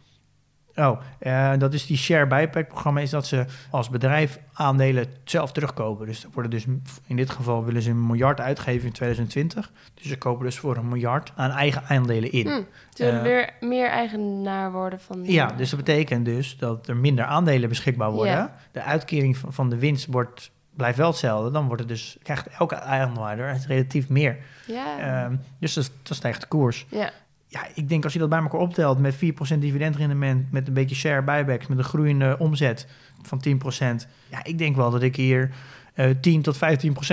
[0.76, 3.00] Oh, eh, dat is die share buyback programma.
[3.00, 6.06] Is dat ze als bedrijf aandelen zelf terugkopen.
[6.06, 6.66] Dus er worden dus
[7.08, 9.72] in dit geval willen ze een miljard uitgeven in 2020.
[9.94, 12.48] Dus ze kopen dus voor een miljard aan eigen aandelen in.
[12.48, 12.62] Hm.
[13.04, 15.24] Eh, weer meer eigenaar worden van...
[15.24, 18.34] Ja, dus dat betekent dus dat er minder aandelen beschikbaar worden.
[18.34, 18.56] Ja.
[18.72, 21.52] De uitkering van, van de winst wordt, blijft wel hetzelfde.
[21.52, 24.38] Dan wordt het dus, krijgt elke aandeelhouder relatief meer.
[24.68, 25.00] Ja.
[25.00, 26.86] Ehm, dus dat, dat stijgt de koers.
[26.90, 27.12] ja.
[27.48, 29.18] Ja, ik denk als je dat bij elkaar optelt met 4%
[29.60, 32.88] dividendrendement, met een beetje share buybacks, met een groeiende omzet
[33.22, 34.08] van 10%.
[34.30, 35.52] Ja, ik denk wel dat ik hier
[35.94, 36.60] eh 10 tot 15%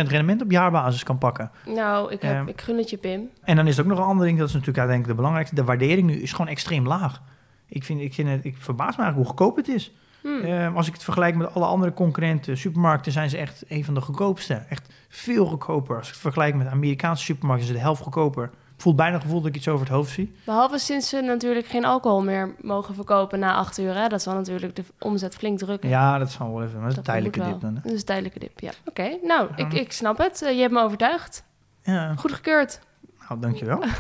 [0.09, 1.51] rendement op jaarbasis kan pakken.
[1.67, 2.49] Nou, ik, heb, Ehm.
[2.49, 3.29] ik gun het je, Pim.
[3.43, 5.55] En dan is er ook nog een ander ding, dat is natuurlijk uiteindelijk de belangrijkste.
[5.55, 7.23] De waardering nu is gewoon extreem laag.
[7.69, 9.93] Ik, vind, ik, vind het, ik verbaas me eigenlijk hoe goedkoop het is.
[10.21, 10.29] Hm.
[10.29, 13.95] Eh, als ik het vergelijk met alle andere concurrenten, supermarkten zijn ze echt een van
[13.95, 14.55] de goedkoopste.
[14.69, 15.97] Echt veel goedkoper.
[15.97, 18.51] Als ik het vergelijk met Amerikaanse supermarkten, is het de helft goedkoper.
[18.83, 20.35] Voel bijna het gevoel dat ik iets over het hoofd zie.
[20.45, 23.95] Behalve sinds ze natuurlijk geen alcohol meer mogen verkopen na acht uur.
[23.95, 24.09] Hè?
[24.09, 25.89] Dat zal natuurlijk de omzet flink drukken.
[25.89, 26.81] Ja, dat zal wel even.
[26.81, 27.75] Dat is een tijdelijke dip dan.
[27.75, 27.81] hè.
[27.83, 28.71] Dat is een tijdelijke dip, ja.
[28.85, 29.67] Oké, nou, Ja.
[29.67, 30.43] ik, ik snap het.
[30.43, 31.45] Eh, je hebt me overtuigd.
[31.83, 32.81] Ja, Goed gekeurd.
[33.29, 33.83] nou, dankjewel.
[33.83, 33.91] en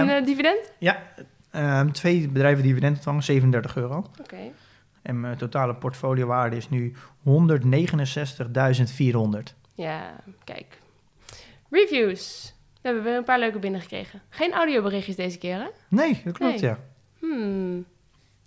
[0.00, 0.70] Ehm, eh, dividend?
[0.78, 1.02] ja,
[1.92, 4.04] twee bedrijven dividend ontvangen, 37 euro.
[4.20, 4.36] Oké.
[5.02, 9.54] En mijn totale portfoliowaarde is nu 169.400.
[9.74, 10.14] Ja,
[10.44, 10.78] kijk.
[11.70, 12.53] Reviews.
[12.84, 14.22] We hebben weer een paar leuke binnengekregen.
[14.28, 15.66] Geen audioberichtjes deze keer, hè?
[15.88, 16.70] Nee, dat klopt, Nee.
[16.70, 16.78] ja.
[17.18, 17.84] Hmm,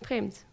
[0.01, 0.45] vreemd.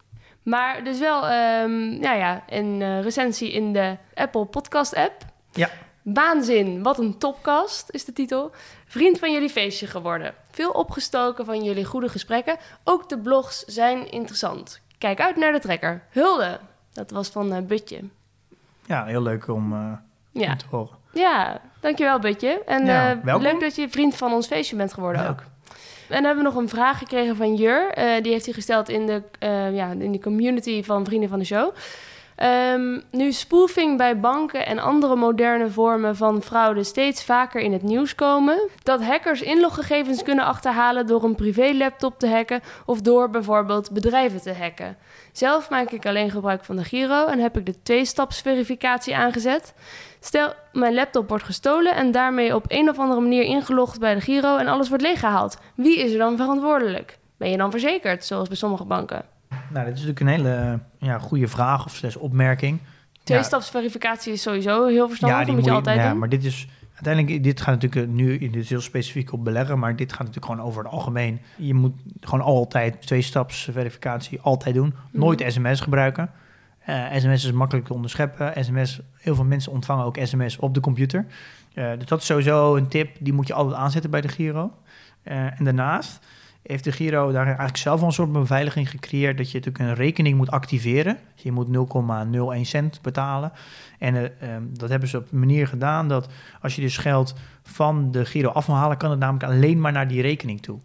[0.43, 5.25] Maar dus wel, ehm nou ja, een eh, recensie in de Apple Podcast app.
[5.51, 5.69] Ja.
[6.01, 8.51] Waanzin, wat een topcast is de titel.
[8.85, 10.33] Vriend van jullie feestje geworden.
[10.51, 12.57] Veel opgestoken van jullie goede gesprekken.
[12.83, 14.81] Ook de blogs zijn interessant.
[14.97, 16.03] Kijk uit naar de trekker.
[16.09, 16.59] Hulde.
[16.93, 17.99] Dat was van eh, Butje.
[18.85, 19.93] Ja, heel leuk om, eh,
[20.31, 20.51] Ja.
[20.51, 20.97] om te horen.
[21.15, 22.61] Ja, dankjewel Butje.
[22.65, 25.29] En Ja, eh, leuk dat je vriend van ons feestje bent geworden Ja.
[25.29, 25.39] ook.
[26.09, 27.87] En dan hebben we nog een vraag gekregen van Jur.
[27.91, 31.39] Eh, die heeft hij gesteld in de, eh, ja, in de community van Vrienden van
[31.39, 31.73] de Show.
[32.35, 37.81] Ehm, nu spoofing bij banken en andere moderne vormen van fraude steeds vaker in het
[37.81, 43.91] nieuws komen, dat hackers inloggegevens kunnen achterhalen door een privélaptop te hacken of door bijvoorbeeld
[43.91, 44.97] bedrijven te hacken.
[45.31, 49.73] Zelf maak ik alleen gebruik van de Giro en heb ik de twee-stapsverificatie aangezet.
[50.25, 54.21] Stel, mijn laptop wordt gestolen en daarmee op een of andere manier ingelogd bij de
[54.21, 55.57] Giro en alles wordt leeggehaald.
[55.75, 57.17] Wie is er dan verantwoordelijk?
[57.37, 59.25] Ben je dan verzekerd, zoals bij sommige banken?
[59.49, 62.79] Nou, dit is natuurlijk een hele ja, goede vraag of slechts opmerking.
[63.11, 66.19] Ja, Tweestapsverificatie is sowieso heel verstandig, dat moet je altijd ja, doen.
[66.19, 69.79] maar dit is uiteindelijk, dit gaat natuurlijk eh, nu, dit is heel specifiek op beleggen,
[69.79, 71.41] maar dit gaat natuurlijk gewoon over het algemeen.
[71.57, 74.95] Je moet gewoon altijd twee staps verificatie altijd doen.
[75.11, 75.19] Mhm.
[75.19, 76.29] Nooit sms gebruiken.
[76.85, 78.63] Eh, sms is makkelijk te onderscheppen.
[78.63, 81.25] SMS, heel veel mensen ontvangen ook sms op de computer.
[81.75, 84.71] Eh, dus dat is sowieso een tip, die moet je altijd aanzetten bij de Giro.
[85.23, 86.19] Eh, en daarnaast
[86.61, 89.95] heeft de Giro daar eigenlijk zelf al een soort beveiliging gecreëerd dat je natuurlijk een
[89.95, 91.17] rekening moet activeren.
[91.35, 93.51] Je moet 0,01 cent betalen.
[93.99, 96.29] En eh, ehm, dat hebben ze op een manier gedaan dat
[96.61, 99.91] als je dus geld van de Giro af wil halen, kan het namelijk alleen maar
[99.91, 100.79] naar die rekening toe.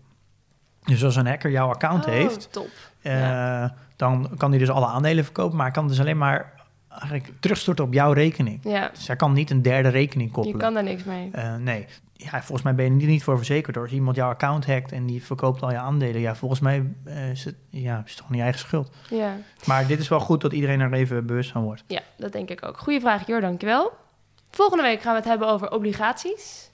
[0.85, 2.61] Dus als een hacker jouw account Oh, heeft,
[3.03, 3.65] eh,
[3.97, 6.53] dan kan hij dus alle aandelen verkopen, maar hij kan dus alleen maar
[6.91, 8.61] eigenlijk terugstorten op jouw rekening.
[8.63, 10.59] Ja, Dus hij kan niet een derde rekening je koppelen.
[10.59, 11.29] kan daar niks mee.
[11.33, 11.87] Eh, nee.
[12.13, 13.85] Ja, volgens mij ben je er niet voor verzekerd hoor.
[13.85, 17.31] Als iemand jouw account hackt en die verkoopt al je aandelen, ja, volgens mij eh,
[17.31, 18.91] is het, ja, is toch niet je eigen schuld.
[19.11, 19.37] Ja.
[19.67, 21.85] Maar dit is wel goed dat iedereen er even bewust van wordt.
[21.87, 22.79] ja, dat denk ik ook.
[22.79, 23.93] Goeie vraag, Jor, dankjewel.
[24.51, 26.71] Volgende week gaan we het hebben over obligaties.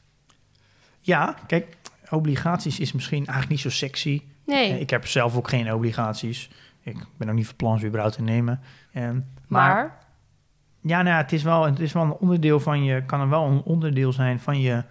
[1.01, 1.77] Ja, kijk,
[2.11, 4.23] obligaties is misschien eigenlijk niet zo sexy.
[4.47, 6.51] Nee, Eh, Ik heb zelf ook geen obligaties.
[6.83, 8.61] Ik ben ook niet van plan ze überhaupt te nemen.
[8.93, 9.99] Eh, maar, maar...
[10.81, 13.45] ja, nou, het is wel, het is wel een onderdeel van je, kan er wel
[13.45, 14.83] een onderdeel zijn van je,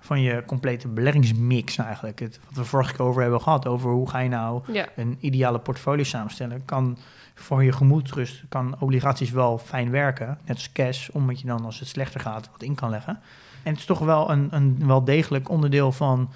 [0.00, 2.18] van je complete beleggingsmix eigenlijk.
[2.20, 5.16] Het, wat we vorige keer over hebben gehad, over hoe ga je nou Ja, een
[5.20, 6.64] ideale portfolio samenstellen.
[6.64, 6.98] Kan
[7.34, 11.78] voor je gemoedsrust, kan obligaties wel fijn werken, net als cash, omdat je dan als
[11.78, 13.18] het slechter gaat wat in kan leggen.
[13.62, 16.30] En het is toch wel een, een wel degelijk onderdeel van,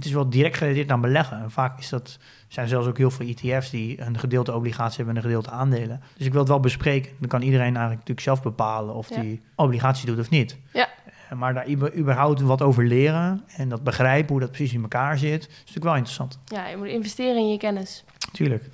[0.00, 1.42] het is wel direct gerelateerd aan beleggen.
[1.42, 5.14] En vaak is dat, zijn zelfs ook heel veel ETF's die een gedeelte obligatie hebben
[5.16, 6.02] en een gedeelte aandelen.
[6.16, 7.12] Dus ik wil het wel bespreken.
[7.18, 9.20] Dan kan iedereen eigenlijk natuurlijk zelf bepalen of Ja.
[9.20, 10.56] die obligatie doet of niet.
[10.72, 10.88] Ja.
[11.30, 14.82] Eh, Maar daar über- überhaupt wat over leren en dat begrijpen hoe dat precies in
[14.82, 16.38] elkaar zit, is natuurlijk wel interessant.
[16.44, 18.04] ja, je moet investeren in je kennis.
[18.32, 18.64] Tuurlijk.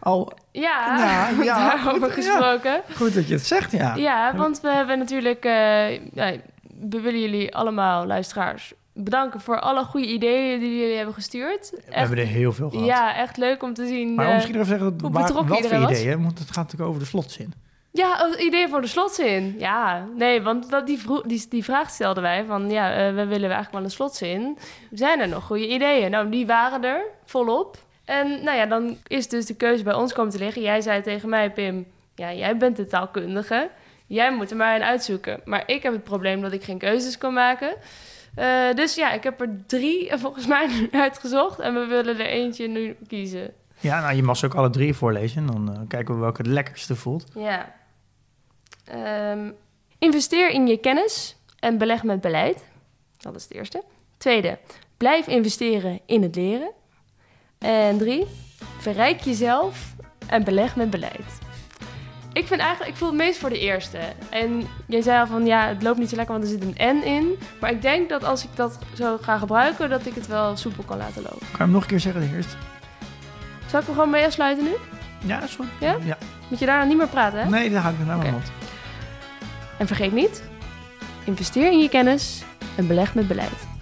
[0.00, 2.80] Al Ja, Ja, ja, daarover goed, gesproken.
[2.96, 3.94] goed dat je het zegt, ja.
[3.94, 5.44] Ja, want we hebben natuurlijk...
[5.44, 6.32] ja,
[6.80, 11.70] we willen jullie allemaal, luisteraars, bedanken voor alle goede ideeën die jullie hebben gestuurd.
[11.70, 12.86] We Echt, hebben er heel veel gehad.
[12.86, 14.14] ja, echt leuk om te zien.
[14.14, 16.22] maar eh, misschien even zeggen, hoe waar, betrokken wat voor ideeën?
[16.22, 17.52] Want het gaat natuurlijk over de slotzin.
[17.90, 19.54] Ja, oh, idee voor de slotzin.
[19.58, 22.70] Ja, nee, want dat, die, die, die vraag stelden wij van...
[22.70, 24.58] ja, eh, we willen eigenlijk wel een slotzin.
[24.92, 26.10] Zijn er nog goede ideeën?
[26.10, 27.78] Nou, die waren er volop.
[28.04, 30.62] En nou ja, dan is dus de keuze bij ons komen te liggen.
[30.62, 33.70] Jij zei tegen mij, Pim, ja, jij bent de taalkundige.
[34.06, 35.40] Jij moet er maar een uitzoeken.
[35.44, 37.74] Maar ik heb het probleem dat ik geen keuzes kan maken.
[38.38, 41.58] Uh, dus ja, ik heb er drie volgens mij uitgezocht.
[41.58, 43.52] En we willen er eentje nu kiezen.
[43.80, 45.46] Ja, nou, je mag ze ook alle drie voorlezen.
[45.46, 47.24] Dan uh, kijken we welke het lekkerste voelt.
[47.34, 47.74] Ja.
[49.30, 49.54] Um,
[49.98, 52.64] investeer in je kennis en beleg met beleid.
[53.18, 53.82] Dat is het eerste.
[54.16, 54.58] Tweede,
[54.96, 56.70] blijf investeren in het leren.
[57.58, 58.26] En drie,
[58.78, 59.94] verrijk jezelf
[60.26, 61.43] en beleg met beleid.
[62.34, 63.98] Ik vind eigenlijk, ik voel het meest voor de eerste.
[64.30, 66.96] En jij zei al van ja, het loopt niet zo lekker, want er zit een
[66.96, 67.38] N in.
[67.60, 70.84] Maar ik denk dat als ik dat zo ga gebruiken, dat ik het wel soepel
[70.84, 71.38] kan laten lopen.
[71.38, 72.56] Kan je hem nog een keer zeggen eerst?
[73.66, 74.72] Zal ik hem gewoon mee afsluiten nu?
[75.26, 75.66] Ja, is goed.
[75.80, 75.96] Ja?
[76.04, 76.18] ja.
[76.48, 77.48] Moet je daarna niet meer praten, hè?
[77.48, 78.52] Nee, daar hou ik naar mijn mond.
[79.78, 80.42] En vergeet niet,
[81.24, 82.42] investeer in je kennis
[82.76, 83.73] en beleg met beleid.